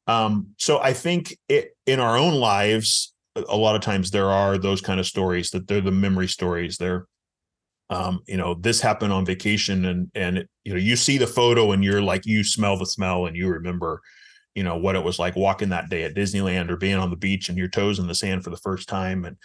[0.08, 4.58] Um, so I think it in our own lives, a lot of times there are
[4.58, 6.78] those kind of stories that they're the memory stories.
[6.78, 7.08] They're
[7.90, 11.72] um, you know, this happened on vacation and and you know, you see the photo
[11.72, 14.02] and you're like you smell the smell and you remember,
[14.56, 17.16] you know, what it was like walking that day at Disneyland or being on the
[17.16, 19.38] beach and your toes in the sand for the first time and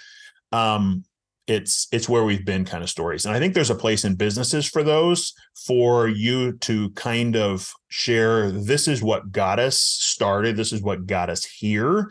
[0.51, 1.05] um
[1.49, 3.25] it's it's where we've been kind of stories.
[3.25, 5.33] And i think there's a place in businesses for those
[5.67, 10.57] for you to kind of share this is what got us started.
[10.57, 12.11] This is what got us here.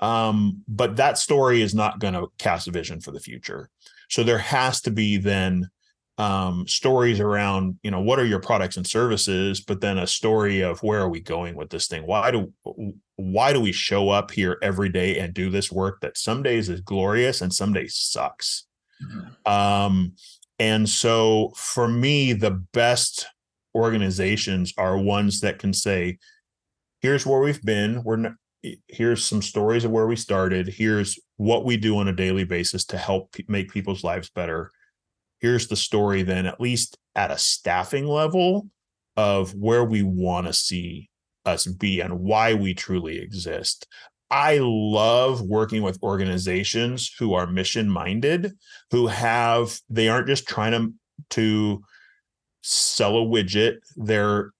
[0.00, 3.70] Um, but that story is not going to cast a vision for the future.
[4.10, 5.70] So there has to be then
[6.18, 10.60] um, stories around you know what are your products and services but then a story
[10.60, 12.06] of where are we going with this thing?
[12.06, 12.52] Why do
[13.16, 16.68] why do we show up here every day and do this work that some days
[16.68, 18.66] is glorious and some days sucks
[19.02, 19.52] mm-hmm.
[19.52, 20.12] um,
[20.58, 23.26] and so for me the best
[23.74, 26.18] organizations are ones that can say
[27.04, 28.02] here's where we've been.
[28.02, 28.34] We're
[28.88, 30.68] here's some stories of where we started.
[30.68, 34.70] Here's what we do on a daily basis to help p- make people's lives better.
[35.38, 38.68] Here's the story then at least at a staffing level
[39.18, 41.10] of where we want to see
[41.44, 43.86] us be and why we truly exist
[44.34, 48.52] i love working with organizations who are mission minded
[48.90, 50.92] who have they aren't just trying to
[51.30, 51.82] to
[52.62, 53.78] sell a widget.
[53.96, 54.50] They're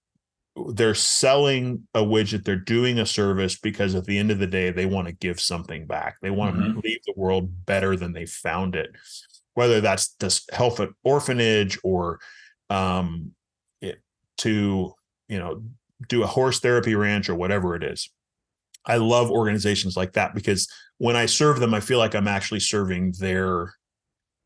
[0.69, 2.45] they're selling a widget.
[2.45, 5.41] They're doing a service because at the end of the day they want to give
[5.41, 6.17] something back.
[6.23, 6.75] They want mm-hmm.
[6.75, 8.95] to leave the world better than they found it.
[9.55, 12.21] Whether that's to help an orphanage or
[12.71, 13.33] um,
[13.81, 14.01] it,
[14.39, 14.93] to
[15.29, 15.63] you know
[16.09, 18.11] do a horse therapy ranch or whatever it is
[18.87, 20.68] i love organizations like that because
[20.99, 23.73] when i serve them i feel like i'm actually serving their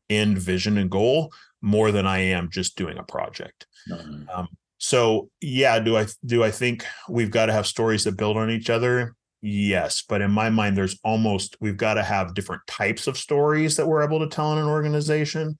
[0.09, 4.23] end vision and goal more than i am just doing a project mm-hmm.
[4.33, 4.47] um,
[4.79, 8.49] so yeah, do I do I think we've got to have stories that build on
[8.49, 9.13] each other?
[9.41, 13.75] Yes, but in my mind, there's almost we've got to have different types of stories
[13.75, 15.57] that we're able to tell in an organization.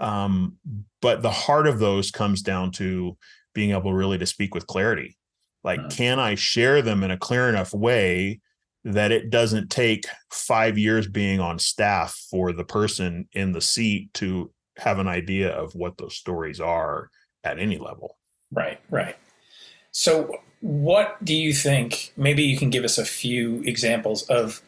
[0.00, 0.56] Um,
[1.00, 3.16] but the heart of those comes down to
[3.54, 5.16] being able really to speak with clarity.
[5.64, 8.40] Like, can I share them in a clear enough way
[8.84, 14.12] that it doesn't take five years being on staff for the person in the seat
[14.14, 17.08] to have an idea of what those stories are
[17.42, 18.18] at any level?
[18.52, 19.16] Right, right.
[19.90, 22.12] So, what do you think?
[22.16, 24.62] Maybe you can give us a few examples of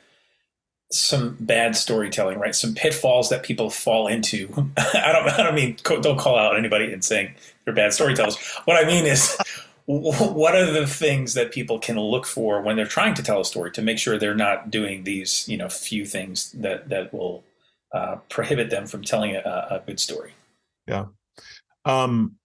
[0.92, 2.54] some bad storytelling, right?
[2.54, 4.48] Some pitfalls that people fall into.
[4.76, 8.36] I don't, I don't mean don't call out anybody and saying they're bad storytellers.
[8.64, 9.36] What I mean is,
[9.88, 13.44] what are the things that people can look for when they're trying to tell a
[13.44, 17.44] story to make sure they're not doing these, you know, few things that that will
[17.94, 19.38] uh, prohibit them from telling a,
[19.70, 20.32] a good story?
[20.86, 21.06] Yeah.
[21.84, 22.36] Um,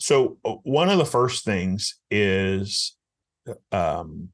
[0.00, 2.96] so uh, one of the first things is
[3.70, 4.30] um,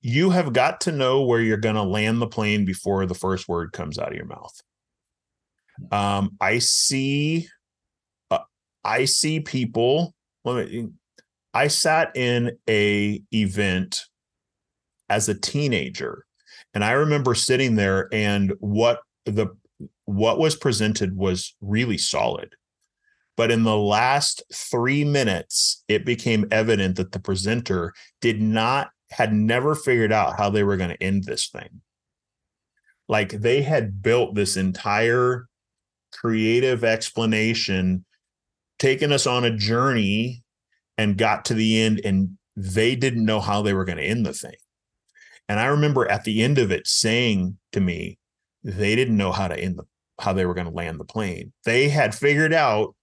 [0.00, 3.48] you have got to know where you're going to land the plane before the first
[3.48, 4.60] word comes out of your mouth.
[5.90, 7.48] Um, I see,
[8.84, 10.14] I see people.
[10.44, 10.88] Me,
[11.52, 14.02] I sat in a event
[15.08, 16.24] as a teenager,
[16.74, 19.56] and I remember sitting there, and what the
[20.04, 22.54] what was presented was really solid.
[23.36, 29.32] But in the last three minutes, it became evident that the presenter did not, had
[29.32, 31.80] never figured out how they were going to end this thing.
[33.08, 35.48] Like they had built this entire
[36.12, 38.04] creative explanation,
[38.78, 40.42] taken us on a journey
[40.98, 44.24] and got to the end, and they didn't know how they were going to end
[44.24, 44.54] the thing.
[45.48, 48.18] And I remember at the end of it saying to me,
[48.62, 49.84] they didn't know how to end the
[50.20, 51.52] how they were going to land the plane.
[51.64, 52.94] They had figured out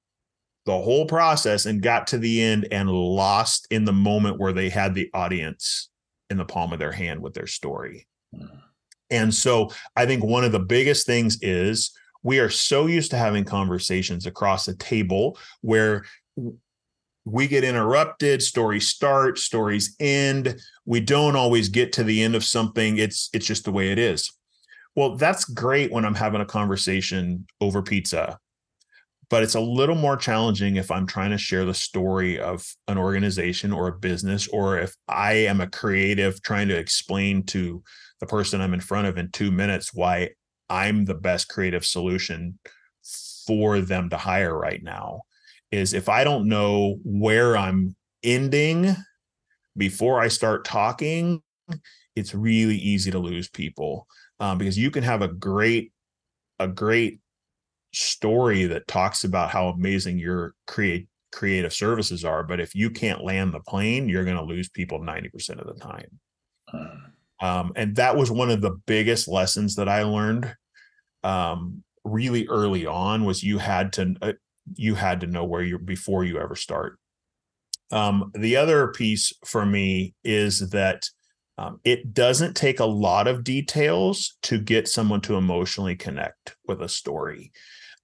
[0.65, 4.69] the whole process and got to the end and lost in the moment where they
[4.69, 5.89] had the audience
[6.29, 8.07] in the palm of their hand with their story.
[8.33, 8.61] Mm.
[9.09, 11.91] And so I think one of the biggest things is
[12.23, 16.05] we are so used to having conversations across a table where
[17.25, 20.59] we get interrupted stories start stories end.
[20.85, 22.97] We don't always get to the end of something.
[22.97, 24.31] It's it's just the way it is.
[24.95, 28.39] Well that's great when i'm having a conversation over pizza
[29.31, 32.97] but it's a little more challenging if I'm trying to share the story of an
[32.97, 37.81] organization or a business, or if I am a creative trying to explain to
[38.19, 40.31] the person I'm in front of in two minutes why
[40.71, 42.57] I'm the best creative solution
[43.45, 45.23] for them to hire right now.
[45.71, 48.95] Is if I don't know where I'm ending
[49.77, 51.41] before I start talking,
[52.15, 54.07] it's really easy to lose people
[54.39, 55.91] um, because you can have a great
[56.59, 57.19] a great
[57.93, 63.23] story that talks about how amazing your create creative services are but if you can't
[63.23, 66.19] land the plane you're going to lose people 90% of the time
[66.69, 67.45] hmm.
[67.45, 70.53] um, and that was one of the biggest lessons that i learned
[71.23, 74.33] um, really early on was you had to uh,
[74.75, 76.97] you had to know where you're before you ever start
[77.91, 81.09] um, the other piece for me is that
[81.57, 86.81] um, it doesn't take a lot of details to get someone to emotionally connect with
[86.81, 87.51] a story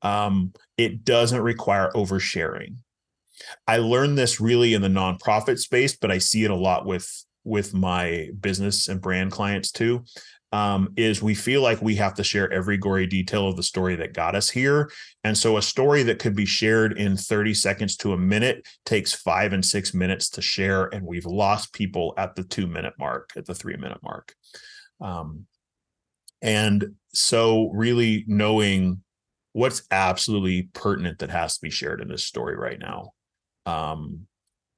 [0.02, 2.78] um, it doesn't require oversharing.
[3.68, 7.26] I learned this really in the nonprofit space, but I see it a lot with
[7.44, 10.04] with my business and brand clients too.
[10.52, 13.96] Um, is we feel like we have to share every gory detail of the story
[13.98, 14.90] that got us here.
[15.24, 19.14] And so a story that could be shared in 30 seconds to a minute takes
[19.14, 20.86] five and six minutes to share.
[20.86, 24.34] And we've lost people at the two minute mark, at the three minute mark.
[25.02, 25.46] Um,
[26.42, 29.04] and so really knowing
[29.52, 33.12] what's absolutely pertinent that has to be shared in this story right now.
[33.66, 34.28] Um,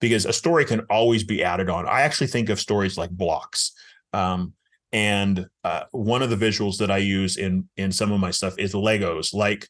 [0.02, 1.86] because a story can always be added on.
[1.86, 3.74] I actually think of stories like blocks.
[4.14, 4.54] Um,
[4.92, 8.58] and uh, one of the visuals that I use in in some of my stuff
[8.58, 9.34] is Legos.
[9.34, 9.68] Like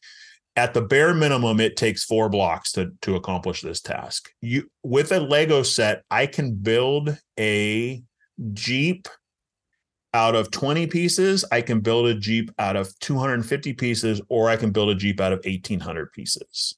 [0.56, 4.30] at the bare minimum, it takes four blocks to to accomplish this task.
[4.40, 8.02] You with a Lego set, I can build a
[8.52, 9.08] Jeep
[10.12, 11.44] out of 20 pieces.
[11.52, 15.20] I can build a Jeep out of 250 pieces, or I can build a Jeep
[15.20, 16.76] out of 1800 pieces.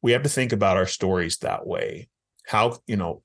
[0.00, 2.08] We have to think about our stories that way
[2.46, 3.22] how you know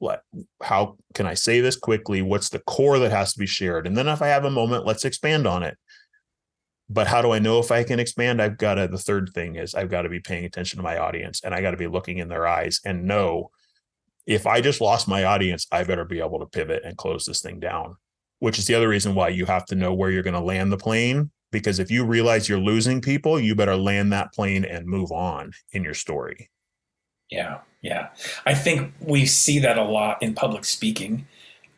[0.62, 2.22] how can i say this quickly?
[2.22, 3.86] What's the core that has to be shared?
[3.86, 5.78] And then if i have a moment let's expand on it.
[6.90, 8.42] But how do i know if i can expand?
[8.42, 10.98] I've got to the third thing is i've got to be paying attention to my
[10.98, 13.52] audience and i got to be looking in their eyes and know
[14.26, 17.42] if i just lost my audience i better be able to pivot and close this
[17.42, 17.96] thing down
[18.40, 20.72] which is the other reason why you have to know where you're going to land
[20.72, 24.86] the plane because if you realize you're losing people you better land that plane and
[24.86, 26.50] move on in your story.
[27.30, 28.10] Yeah yeah,
[28.46, 31.28] I think we see that a lot in public speaking,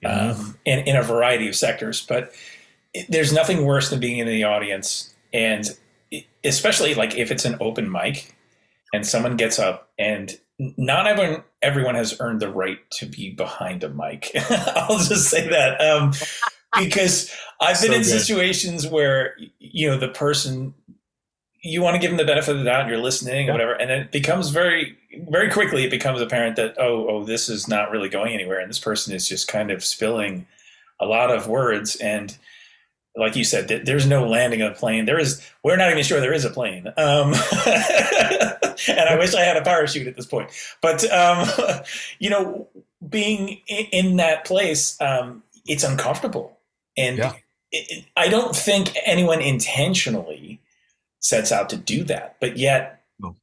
[0.05, 2.05] um, in in a variety of sectors.
[2.05, 2.33] But
[2.93, 5.69] it, there's nothing worse than being in the audience, and
[6.43, 8.35] especially like if it's an open mic,
[8.93, 10.37] and someone gets up and
[10.77, 14.31] not everyone everyone has earned the right to be behind a mic.
[14.49, 16.13] I'll just say that um,
[16.79, 18.05] because I've been so in good.
[18.05, 20.73] situations where you know the person
[21.61, 22.87] you want to give them the benefit of the doubt.
[22.87, 23.51] You're listening yeah.
[23.51, 24.97] or whatever, and it becomes very,
[25.29, 25.83] very quickly.
[25.83, 29.13] It becomes apparent that oh, oh, this is not really going anywhere, and this person
[29.13, 30.47] is just kind of spilling
[30.99, 31.95] a lot of words.
[31.97, 32.35] And
[33.15, 35.05] like you said, there's no landing of a plane.
[35.05, 35.41] There is.
[35.63, 36.87] We're not even sure there is a plane.
[36.97, 37.33] Um,
[38.87, 40.49] and I wish I had a parachute at this point.
[40.81, 41.47] But um,
[42.19, 42.67] you know,
[43.07, 46.57] being in that place, um, it's uncomfortable,
[46.97, 47.33] and yeah.
[47.71, 50.59] it, I don't think anyone intentionally
[51.21, 52.35] sets out to do that.
[52.41, 53.35] But yet, no.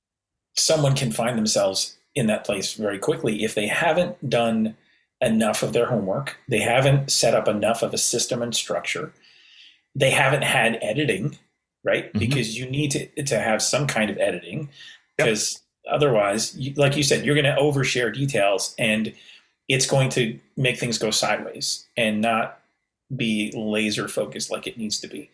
[0.57, 4.77] someone can find themselves in that place very quickly if they haven't done
[5.21, 9.13] enough of their homework, they haven't set up enough of a system and structure,
[9.95, 11.37] they haven't had editing,
[11.85, 12.09] right?
[12.09, 12.19] Mm-hmm.
[12.19, 14.69] Because you need to, to have some kind of editing
[15.17, 15.95] because yep.
[15.95, 19.13] otherwise, you, like you said, you're going to overshare details and
[19.69, 22.61] it's going to make things go sideways and not
[23.15, 25.31] be laser focused like it needs to be.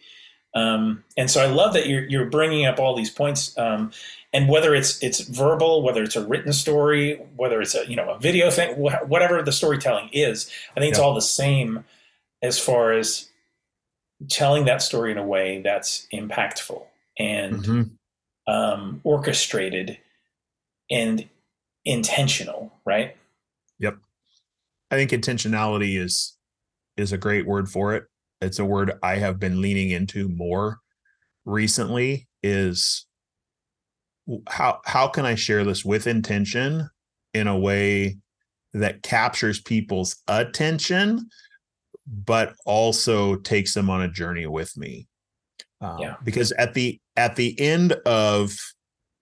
[0.55, 3.57] Um, and so I love that you're you're bringing up all these points.
[3.59, 3.91] Um,
[4.33, 8.11] and whether it's it's verbal, whether it's a written story, whether it's a you know
[8.11, 11.85] a video thing, wh- whatever the storytelling is, I think it's all the same
[12.43, 13.29] as far as
[14.29, 16.83] telling that story in a way that's impactful
[17.19, 18.53] and mm-hmm.
[18.53, 19.99] um, orchestrated
[20.91, 21.29] and
[21.85, 23.17] intentional, right?
[23.81, 23.99] Yep.
[24.91, 26.37] I think intentionality is
[26.97, 28.07] is a great word for it
[28.41, 30.79] it's a word I have been leaning into more
[31.45, 33.07] recently is
[34.49, 36.89] how how can I share this with intention
[37.33, 38.19] in a way
[38.73, 41.29] that captures people's attention
[42.07, 45.07] but also takes them on a journey with me
[45.81, 46.17] um, yeah.
[46.25, 48.55] because at the at the end of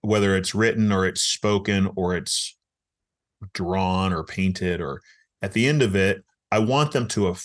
[0.00, 2.56] whether it's written or it's spoken or it's
[3.52, 5.00] drawn or painted or
[5.42, 7.44] at the end of it i want them to have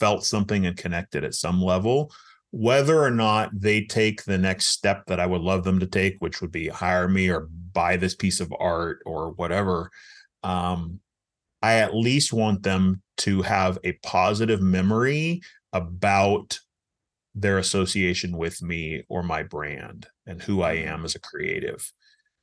[0.00, 2.10] felt something and connected at some level
[2.52, 6.16] whether or not they take the next step that I would love them to take,
[6.18, 9.90] which would be hire me or buy this piece of art or whatever,
[10.42, 11.00] um,
[11.62, 15.42] I at least want them to have a positive memory
[15.72, 16.58] about
[17.34, 21.92] their association with me or my brand and who I am as a creative.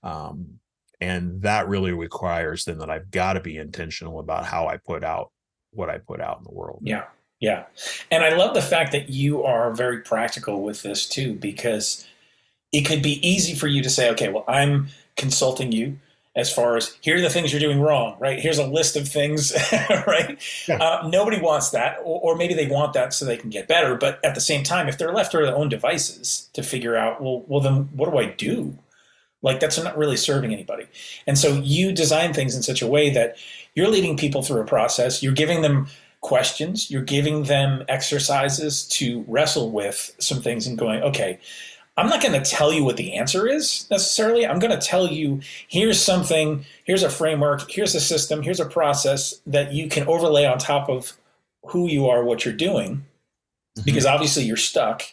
[0.04, 0.60] Um,
[1.02, 5.04] and that really requires then that I've got to be intentional about how I put
[5.04, 5.32] out
[5.72, 6.80] what I put out in the world.
[6.84, 7.06] Yeah.
[7.40, 7.66] Yeah.
[8.10, 12.06] And I love the fact that you are very practical with this too, because
[12.72, 16.00] it could be easy for you to say, okay, well, I'm consulting you
[16.36, 18.40] as far as here are the things you're doing wrong, right?
[18.40, 19.54] Here's a list of things,
[20.08, 20.40] right?
[20.68, 20.78] Yeah.
[20.78, 23.96] Uh, nobody wants that, or, or, maybe they want that so they can get better.
[23.96, 27.22] But at the same time, if they're left to their own devices to figure out,
[27.24, 28.78] well, well, then what do I do?
[29.42, 30.86] Like that's not really serving anybody.
[31.26, 33.38] And so you design things in such a way that
[33.74, 35.24] you're leading people through a process.
[35.24, 35.88] You're giving them
[36.28, 36.92] questions.
[36.92, 41.40] You're giving them exercises to wrestle with some things and going, okay,
[41.96, 44.46] I'm not going to tell you what the answer is necessarily.
[44.46, 48.66] I'm going to tell you here's something, here's a framework, here's a system, here's a
[48.66, 51.14] process that you can overlay on top of
[51.64, 53.06] who you are, what you're doing.
[53.78, 53.86] mm-hmm.
[53.86, 55.04] because obviously you're stuck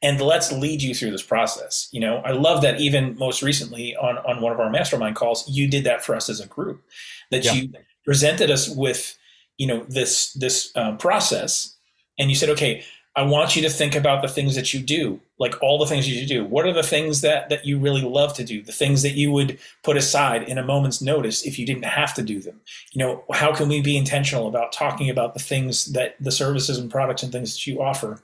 [0.00, 1.88] and let's lead you through this process.
[1.92, 5.48] You know, I love that even most recently on, on one of our mastermind calls,
[5.48, 6.82] you did that for us as a group,
[7.30, 7.52] that yeah.
[7.52, 7.72] you
[8.04, 9.16] presented us with,
[9.62, 11.76] you know, this, this uh, process.
[12.18, 12.82] And you said, okay,
[13.14, 16.08] I want you to think about the things that you do, like all the things
[16.08, 16.44] you do.
[16.44, 18.62] What are the things that that you really love to do?
[18.62, 22.14] The things that you would put aside in a moment's notice if you didn't have
[22.14, 22.60] to do them.
[22.92, 26.78] You know, how can we be intentional about talking about the things that the services
[26.78, 28.22] and products and things that you offer,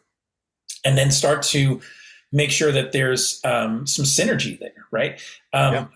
[0.86, 1.82] and then start to
[2.32, 5.20] make sure that there's um, some synergy there, right?
[5.52, 5.86] Um, yeah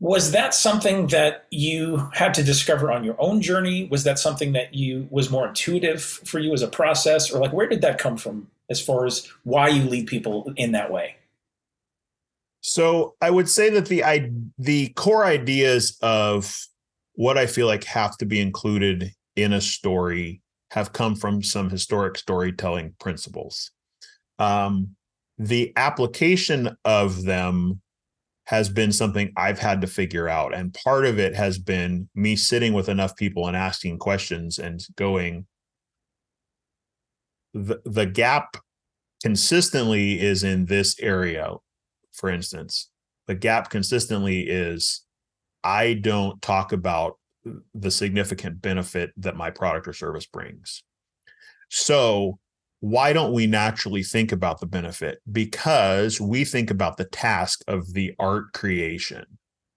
[0.00, 3.86] was that something that you had to discover on your own journey?
[3.86, 7.30] Was that something that you was more intuitive for you as a process?
[7.30, 10.72] Or like where did that come from as far as why you lead people in
[10.72, 11.16] that way?
[12.60, 16.58] So i would say that the I, the core ideas of
[17.14, 21.70] what i feel like have to be included in a story have come from some
[21.70, 23.70] historic storytelling principles.
[24.40, 24.96] Um,
[25.38, 27.80] the application of them
[28.46, 30.54] has been something I've had to figure out.
[30.54, 34.84] And part of it has been me sitting with enough people and asking questions and
[34.96, 35.46] going,
[37.54, 38.56] the, the gap
[39.22, 41.54] consistently is in this area,
[42.12, 42.90] for instance.
[43.26, 45.02] The gap consistently is
[45.62, 47.18] I don't talk about
[47.74, 50.82] the significant benefit that my product or service brings.
[51.70, 52.38] So
[52.84, 55.18] why don't we naturally think about the benefit?
[55.32, 59.24] Because we think about the task of the art creation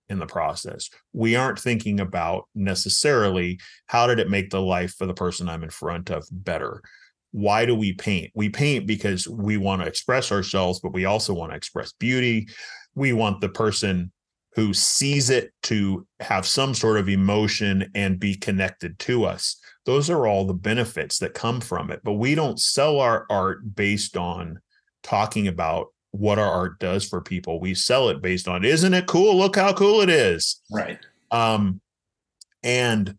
[0.09, 0.89] in the process.
[1.13, 5.63] We aren't thinking about necessarily how did it make the life for the person I'm
[5.63, 6.81] in front of better?
[7.31, 8.31] Why do we paint?
[8.35, 12.49] We paint because we want to express ourselves, but we also want to express beauty.
[12.93, 14.11] We want the person
[14.55, 19.55] who sees it to have some sort of emotion and be connected to us
[19.87, 23.75] those are all the benefits that come from it but we don't sell our art
[23.75, 24.59] based on
[25.01, 27.59] talking about what our art does for people.
[27.59, 29.37] We sell it based on isn't it cool?
[29.37, 30.61] Look how cool it is.
[30.71, 30.99] Right.
[31.31, 31.81] Um
[32.63, 33.15] and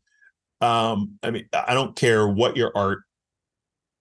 [0.60, 2.98] um i mean i don't care what your art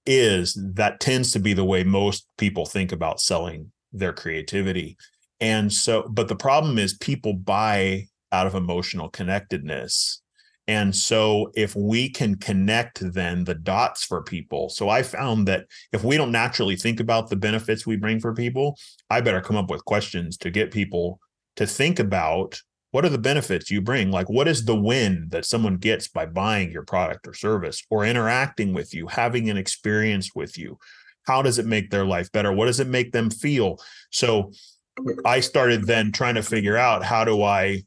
[0.08, 4.98] is that tends to be the way most people think about selling their creativity.
[5.40, 10.22] And so but the problem is people buy out of emotional connectedness
[10.68, 14.70] and so if we can connect then the dots for people.
[14.70, 18.34] So I found that if we don't naturally think about the benefits we bring for
[18.34, 18.78] people,
[19.10, 21.20] I better come up with questions to get people
[21.56, 22.62] to think about
[22.92, 24.12] what are the benefits you bring?
[24.12, 28.06] Like what is the win that someone gets by buying your product or service or
[28.06, 30.78] interacting with you, having an experience with you?
[31.26, 32.52] How does it make their life better?
[32.52, 33.80] What does it make them feel?
[34.12, 34.52] So
[35.26, 37.84] I started then trying to figure out how do I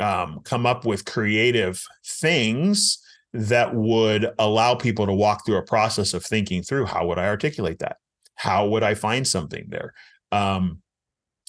[0.00, 2.98] um, come up with creative things
[3.32, 7.26] that would allow people to walk through a process of thinking through how would I
[7.26, 7.98] articulate that?
[8.34, 9.94] How would I find something there?
[10.32, 10.82] Um,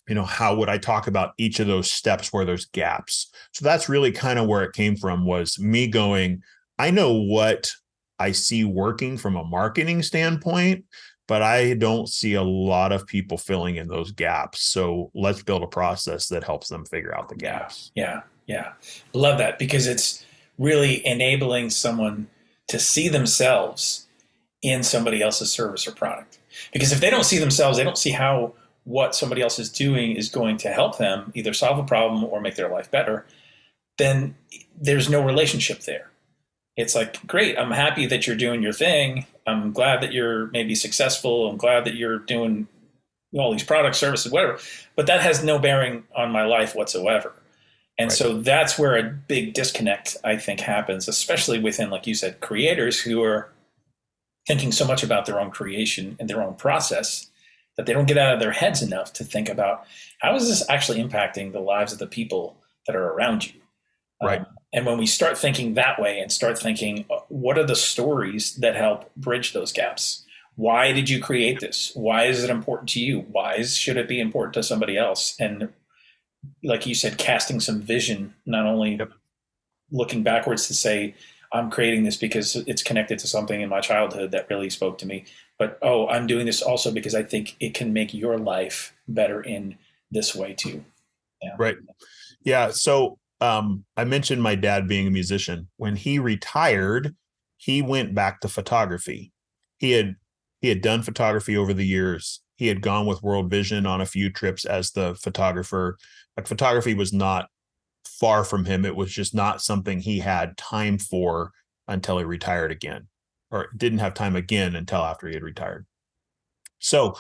[0.08, 3.32] you know, how would I talk about each of those steps where there's gaps?
[3.54, 6.44] So that's really kind of where it came from was me going,
[6.78, 7.72] I know what
[8.20, 10.86] I see working from a marketing standpoint,
[11.28, 14.62] but I don't see a lot of people filling in those gaps.
[14.62, 17.92] So let's build a process that helps them figure out the gaps.
[17.96, 18.12] Yeah.
[18.16, 18.22] Yeah,
[19.14, 20.26] love that because it's
[20.58, 22.28] really enabling someone
[22.68, 24.08] to see themselves
[24.62, 26.40] in somebody else's service or product.
[26.72, 30.16] Because if they don't see themselves, they don't see how what somebody else is doing
[30.16, 33.26] is going to help them either solve a problem or make their life better,
[33.98, 34.36] then
[34.80, 36.10] there's no relationship there.
[36.78, 39.26] It's like, great, I'm happy that you're doing your thing.
[39.46, 41.50] I'm glad that you're maybe successful.
[41.50, 42.68] I'm glad that you're doing
[43.34, 44.58] all these products, services, whatever.
[44.96, 47.34] But that has no bearing on my life whatsoever.
[48.02, 48.18] And right.
[48.18, 53.00] so that's where a big disconnect, I think, happens, especially within, like you said, creators
[53.00, 53.52] who are
[54.48, 57.28] thinking so much about their own creation and their own process
[57.78, 59.86] that they don't get out of their heads enough to think about
[60.20, 63.62] how is this actually impacting the lives of the people that are around you.
[64.22, 64.40] Right.
[64.40, 67.76] Um, and when we start thinking that way and start thinking, uh, what are the
[67.76, 70.26] stories that help bridge those gaps?
[70.56, 71.92] Why did you create this?
[71.94, 73.20] Why is it important to you?
[73.32, 75.36] Why should it be important to somebody else?
[75.40, 75.70] And
[76.64, 79.12] like you said, casting some vision, not only yep.
[79.92, 81.16] looking backwards to say,
[81.54, 85.06] I'm creating this because it's connected to something in my childhood that really spoke to
[85.06, 85.26] me,
[85.60, 89.42] but oh, I'm doing this also because I think it can make your life better
[89.42, 89.78] in
[90.12, 90.84] this way too.
[91.42, 91.56] Yeah.
[91.58, 91.78] Right.
[92.44, 92.72] Yeah.
[92.72, 95.68] So um, I mentioned my dad being a musician.
[95.78, 97.16] When he retired,
[97.58, 99.34] he went back to photography.
[99.78, 100.16] He had
[100.62, 102.42] he had done photography over the years.
[102.56, 105.98] He had gone with World Vision on a few trips as the photographer
[106.38, 107.48] like photography was not
[108.06, 108.86] far from him.
[108.86, 111.52] It was just not something he had time for
[111.88, 113.08] until he retired again,
[113.50, 115.86] or didn't have time again until after he had retired.
[116.80, 117.18] So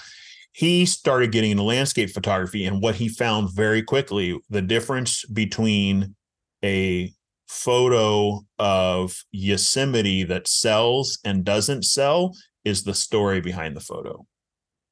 [0.53, 6.16] he started getting into landscape photography and what he found very quickly the difference between
[6.64, 7.14] a
[7.47, 14.26] photo of Yosemite that sells and doesn't sell is the story behind the photo.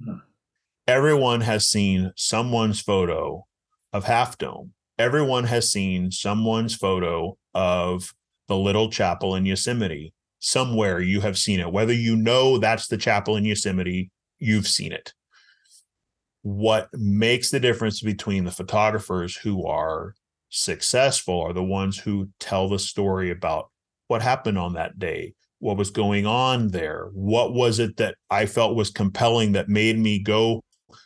[0.03, 0.17] Hmm.
[0.87, 3.45] Everyone has seen someone's photo
[3.93, 4.73] of Half Dome.
[4.97, 8.13] Everyone has seen someone's photo of
[8.47, 10.13] the little chapel in Yosemite.
[10.39, 11.71] Somewhere you have seen it.
[11.71, 15.13] Whether you know that's the chapel in Yosemite, you've seen it.
[16.41, 20.15] What makes the difference between the photographers who are
[20.49, 23.69] successful are the ones who tell the story about
[24.07, 28.45] what happened on that day, what was going on there, what was it that I
[28.45, 30.63] felt was compelling that made me go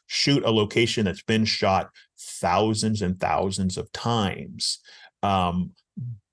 [0.08, 1.90] shoot a location that's been shot
[2.24, 4.80] thousands and thousands of times.
[5.22, 5.72] Um,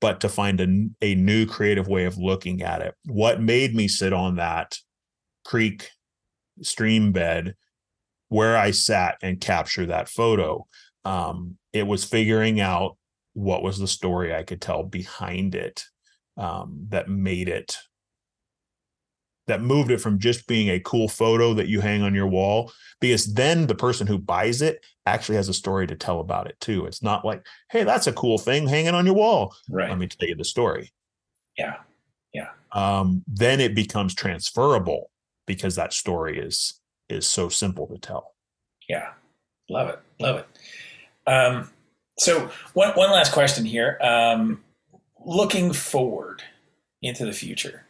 [0.00, 2.94] but to find a, a new creative way of looking at it.
[3.04, 4.78] What made me sit on that
[5.44, 5.90] creek
[6.62, 7.54] stream bed
[8.28, 10.66] where I sat and capture that photo?
[11.04, 12.96] Um, it was figuring out
[13.34, 15.84] what was the story I could tell behind it
[16.36, 17.76] um, that made it
[19.50, 22.72] that moved it from just being a cool photo that you hang on your wall
[23.00, 26.58] because then the person who buys it actually has a story to tell about it
[26.60, 26.86] too.
[26.86, 29.54] It's not like hey that's a cool thing hanging on your wall.
[29.68, 29.88] Right.
[29.88, 30.92] let me tell you the story.
[31.58, 31.76] Yeah.
[32.32, 32.50] Yeah.
[32.72, 35.10] Um, then it becomes transferable
[35.46, 38.34] because that story is is so simple to tell.
[38.88, 39.10] Yeah.
[39.68, 39.98] Love it.
[40.20, 41.30] Love it.
[41.30, 41.70] Um,
[42.18, 43.98] so one, one last question here.
[44.00, 44.62] Um,
[45.24, 46.42] looking forward
[47.02, 47.84] into the future,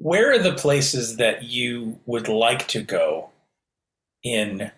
[0.00, 3.28] where are the places that you would like to go
[4.22, 4.70] in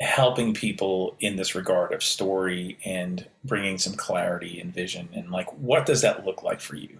[0.00, 5.06] helping people in this regard of story and bringing some clarity and vision?
[5.12, 6.98] And like what does that look like for you?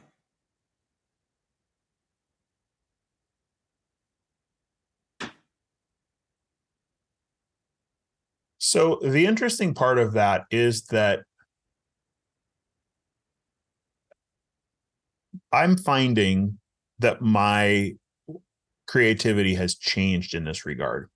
[8.59, 11.22] So the interesting part of that is that
[15.51, 16.59] I'm finding
[17.03, 17.92] that my
[18.86, 21.09] creativity has changed in this regard.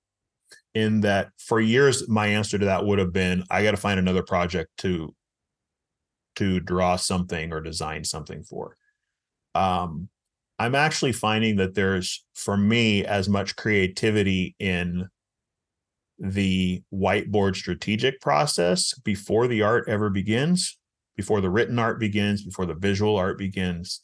[0.74, 3.99] In that for years, my answer to that would have been I got to find
[3.99, 5.14] another project to
[6.37, 8.76] to draw something or design something for.
[9.55, 10.09] Um,
[10.59, 15.09] I'm actually finding that there's, for me, as much creativity in
[16.18, 20.78] the whiteboard strategic process before the art ever begins,
[21.16, 24.03] before the written art begins, before the visual art begins,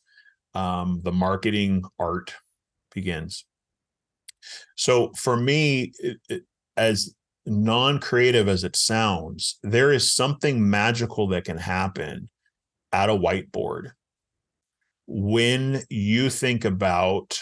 [0.54, 2.34] um, the marketing art
[2.94, 3.44] begins.
[4.76, 6.42] So for me, it, it,
[6.76, 7.14] as
[7.46, 12.28] non-creative as it sounds, there is something magical that can happen
[12.92, 13.92] at a whiteboard
[15.06, 17.38] when you think about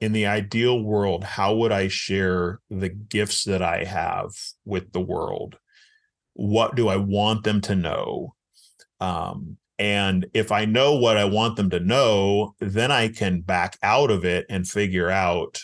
[0.00, 4.30] in the ideal world, how would I share the gifts that I have
[4.64, 5.56] with the world?
[6.34, 8.34] What do I want them to know?
[9.00, 13.76] Um, and if I know what I want them to know, then I can back
[13.82, 15.60] out of it and figure out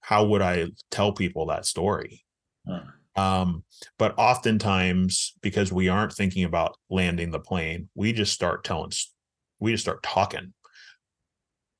[0.00, 2.24] how would I tell people that story.
[2.66, 3.20] Hmm.
[3.20, 3.64] Um,
[3.98, 8.92] but oftentimes, because we aren't thinking about landing the plane, we just start telling,
[9.58, 10.52] we just start talking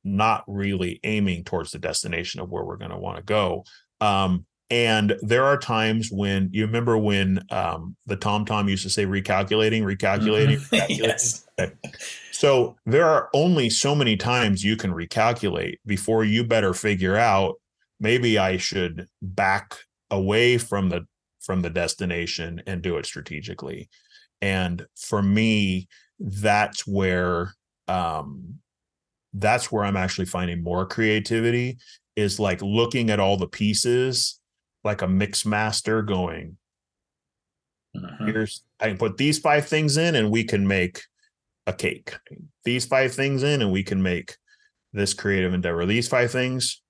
[0.05, 3.65] not really aiming towards the destination of where we're going to want to go.
[4.01, 8.91] Um, and there are times when you remember when um, the Tom Tom used to
[8.91, 10.75] say recalculating, recalculating, mm-hmm.
[10.75, 10.99] recalculating.
[10.99, 11.47] yes.
[11.59, 11.73] Okay.
[12.31, 17.57] So there are only so many times you can recalculate before you better figure out
[17.99, 19.77] maybe I should back
[20.11, 21.07] away from the
[21.41, 23.89] from the destination and do it strategically.
[24.41, 27.55] And for me, that's where
[27.89, 28.61] um,
[29.35, 31.79] that's where I'm actually finding more creativity
[32.17, 34.40] is like looking at all the pieces
[34.85, 36.57] like a mix master going
[37.97, 38.27] mm-hmm.
[38.27, 41.03] here's I can put these five things in and we can make
[41.67, 42.17] a cake.
[42.65, 44.37] These five things in and we can make
[44.93, 45.87] this creative endeavor.
[45.87, 46.83] These five things.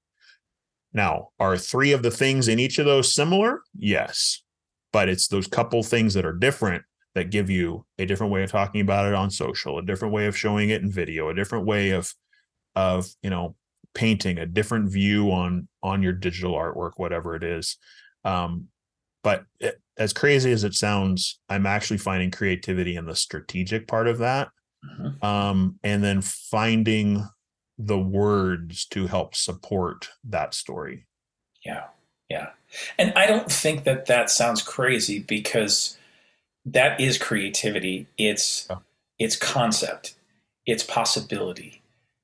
[0.93, 3.63] Now, are three of the things in each of those similar?
[3.77, 4.43] Yes.
[4.93, 6.83] But it's those couple things that are different
[7.15, 10.27] that give you a different way of talking about it on social, a different way
[10.27, 12.13] of showing it in video, a different way of
[12.77, 13.57] of you know
[13.95, 17.77] painting a different view on on your digital artwork whatever it is.
[18.25, 18.69] Um
[19.23, 24.07] but it, as crazy as it sounds i'm actually finding creativity in the strategic part
[24.07, 24.49] of that.
[24.85, 25.25] Mm-hmm.
[25.25, 27.27] um and then finding
[27.79, 31.07] the words to help support that story.
[31.65, 31.85] Yeah
[32.29, 32.51] yeah.
[32.99, 35.99] And i don't think that that sounds crazy because
[36.65, 38.07] that is creativity.
[38.19, 38.77] It's yeah.
[39.19, 40.15] it's concept.
[40.67, 41.80] It's possibility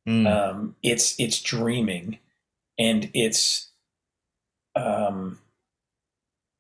[0.07, 0.27] Mm.
[0.27, 2.19] Um, it's it's dreaming,
[2.79, 3.69] and it's
[4.75, 5.39] um,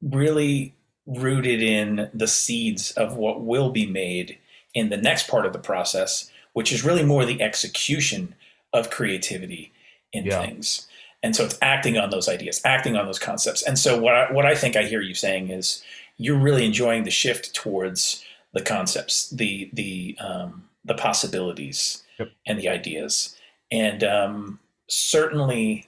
[0.02, 0.74] really
[1.06, 4.38] rooted in the seeds of what will be made
[4.74, 8.34] in the next part of the process, which is really more the execution
[8.72, 9.72] of creativity
[10.12, 10.44] in yeah.
[10.44, 10.88] things.
[11.22, 13.62] And so it's acting on those ideas, acting on those concepts.
[13.62, 15.82] And so what I, what I think I hear you saying is
[16.18, 22.30] you're really enjoying the shift towards the concepts, the the um, the possibilities, yep.
[22.46, 23.35] and the ideas.
[23.70, 25.86] And um, certainly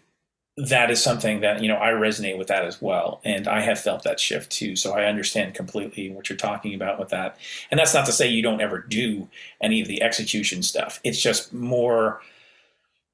[0.66, 3.78] that is something that you know I resonate with that as well, and I have
[3.78, 4.74] felt that shift too.
[4.74, 7.38] So I understand completely what you're talking about with that.
[7.70, 9.28] And that's not to say you don't ever do
[9.62, 11.00] any of the execution stuff.
[11.04, 12.20] It's just more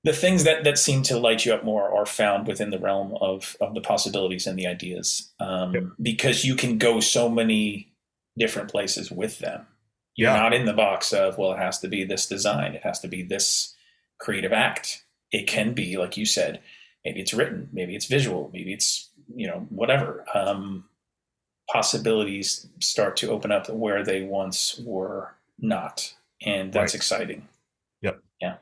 [0.05, 3.15] the things that that seem to light you up more are found within the realm
[3.21, 5.85] of of the possibilities and the ideas, um, yep.
[6.01, 7.93] because you can go so many
[8.39, 9.67] different places with them.
[10.17, 10.41] You're yeah.
[10.41, 13.09] not in the box of well, it has to be this design, it has to
[13.09, 13.74] be this
[14.25, 15.05] creative act.
[15.31, 16.61] It can be like you said
[17.05, 20.25] maybe it's written maybe it's visual maybe it's you know whatever.
[20.35, 20.85] Um,
[21.71, 26.15] possibilities start to open up where they once were not
[26.45, 26.95] and that's right.
[26.95, 27.49] exciting.
[28.03, 28.21] Yep.
[28.41, 28.57] Yeah.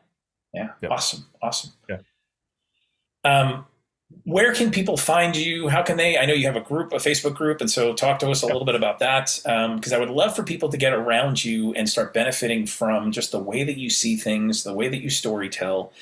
[0.55, 0.69] Yeah.
[0.83, 0.91] Yep.
[0.91, 1.27] awesome.
[1.41, 1.73] Awesome.
[1.89, 1.99] Yeah.
[3.25, 3.67] Um,
[4.25, 5.69] where can people find you?
[5.69, 8.19] How can they i know you have a group a facebook group and so talk
[8.21, 10.77] to us a little bit about that because um, i would love for people to
[10.77, 14.73] get around you and start benefiting from just the way that you see things the
[14.75, 15.93] way that you story tell.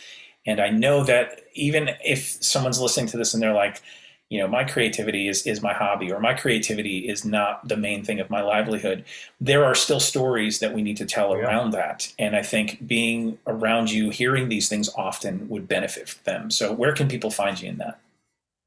[0.47, 3.83] And I know that even if someone's listening to this and they're like,
[4.31, 8.05] you know, my creativity is is my hobby or my creativity is not the main
[8.05, 9.05] thing of my livelihood,
[9.41, 11.43] there are still stories that we need to tell yeah.
[11.43, 12.13] around that.
[12.19, 16.51] And I think being around you, hearing these things often would benefit them.
[16.51, 18.01] So where can people find you in that?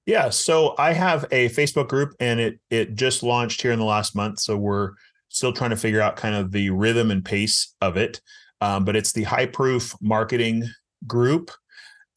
[0.05, 3.85] Yeah, so I have a Facebook group and it it just launched here in the
[3.85, 4.39] last month.
[4.39, 4.91] So we're
[5.29, 8.21] still trying to figure out kind of the rhythm and pace of it.
[8.59, 10.63] Um, but it's the high proof marketing
[11.07, 11.51] group.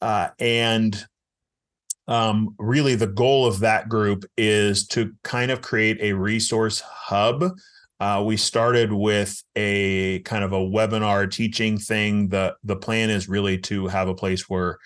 [0.01, 1.07] Uh, and
[2.07, 7.51] um, really, the goal of that group is to kind of create a resource hub.
[7.99, 12.29] Uh, we started with a kind of a webinar teaching thing.
[12.29, 14.77] The the plan is really to have a place where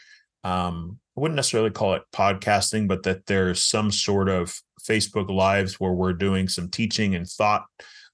[0.44, 5.80] um, I wouldn't necessarily call it podcasting, but that there's some sort of Facebook lives
[5.80, 7.66] where we're doing some teaching and thought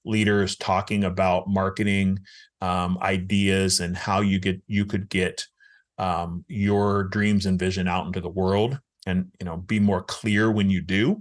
[0.04, 2.18] leaders talking about marketing
[2.60, 5.46] um, ideas and how you get you could get
[5.96, 8.78] um, your dreams and vision out into the world
[9.08, 11.20] and you know be more clear when you do.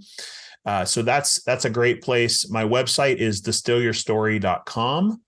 [0.65, 2.49] Uh, so that's that's a great place.
[2.49, 5.21] My website is distillyourstory.com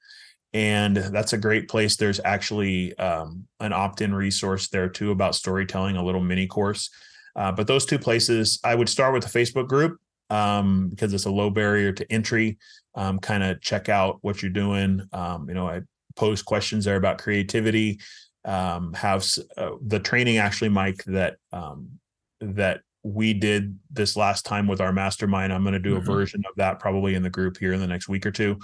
[0.53, 1.95] and that's a great place.
[1.95, 6.89] There's actually um, an opt-in resource there too about storytelling a little mini course.
[7.36, 9.97] Uh, but those two places i would start with the facebook group
[10.32, 12.57] um, because it's a low barrier to entry.
[12.95, 15.07] Um, kind of check out what you're doing.
[15.14, 15.82] Um, you know i
[16.16, 17.99] post questions there about creativity.
[18.45, 19.26] Um, have
[19.57, 21.99] uh, the training actually, Mike, that um,
[22.42, 25.54] that we did this last time with our mastermind.
[25.54, 26.10] I'm going to do mm-hmm.
[26.10, 28.58] a version of that probably in the group here in the next week or two.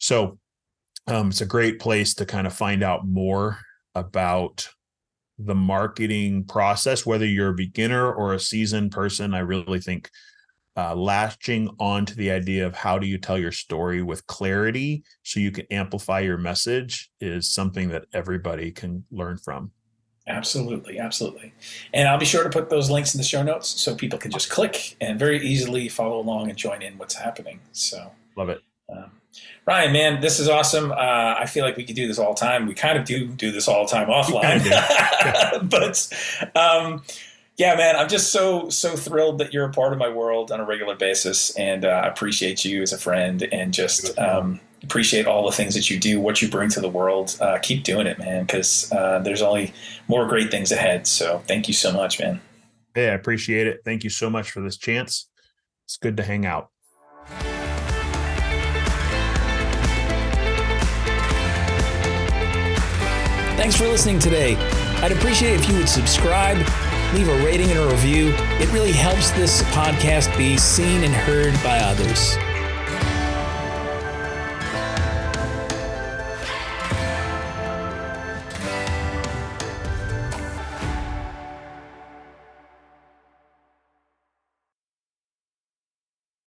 [0.00, 0.38] So
[1.06, 3.58] um, it's a great place to kind of find out more
[3.94, 4.68] about
[5.38, 9.34] the marketing process, whether you're a beginner or a seasoned person.
[9.34, 10.08] I really think
[10.76, 15.02] uh, latching on to the idea of how do you tell your story with clarity
[15.22, 19.72] so you can amplify your message is something that everybody can learn from.
[20.26, 21.52] Absolutely, absolutely.
[21.92, 24.30] And I'll be sure to put those links in the show notes so people can
[24.30, 27.60] just click and very easily follow along and join in what's happening.
[27.72, 28.62] So love it.
[28.88, 29.10] Um,
[29.66, 30.92] Ryan, man, this is awesome.
[30.92, 30.94] Uh,
[31.38, 32.66] I feel like we could do this all the time.
[32.66, 34.62] We kind of do do this all the time offline,
[35.70, 36.08] but
[36.56, 37.02] um,
[37.56, 40.60] yeah, man, I'm just so so thrilled that you're a part of my world on
[40.60, 45.26] a regular basis, and uh, I appreciate you as a friend, and just um, appreciate
[45.26, 47.36] all the things that you do, what you bring to the world.
[47.40, 49.72] Uh, keep doing it, man, because uh, there's only
[50.08, 51.06] more great things ahead.
[51.06, 52.40] So, thank you so much, man.
[52.94, 53.80] Hey, I appreciate it.
[53.84, 55.28] Thank you so much for this chance.
[55.86, 56.70] It's good to hang out.
[63.56, 64.56] Thanks for listening today.
[65.02, 66.66] I'd appreciate if you would subscribe
[67.12, 68.32] leave a rating and a review.
[68.58, 72.36] It really helps this podcast be seen and heard by others.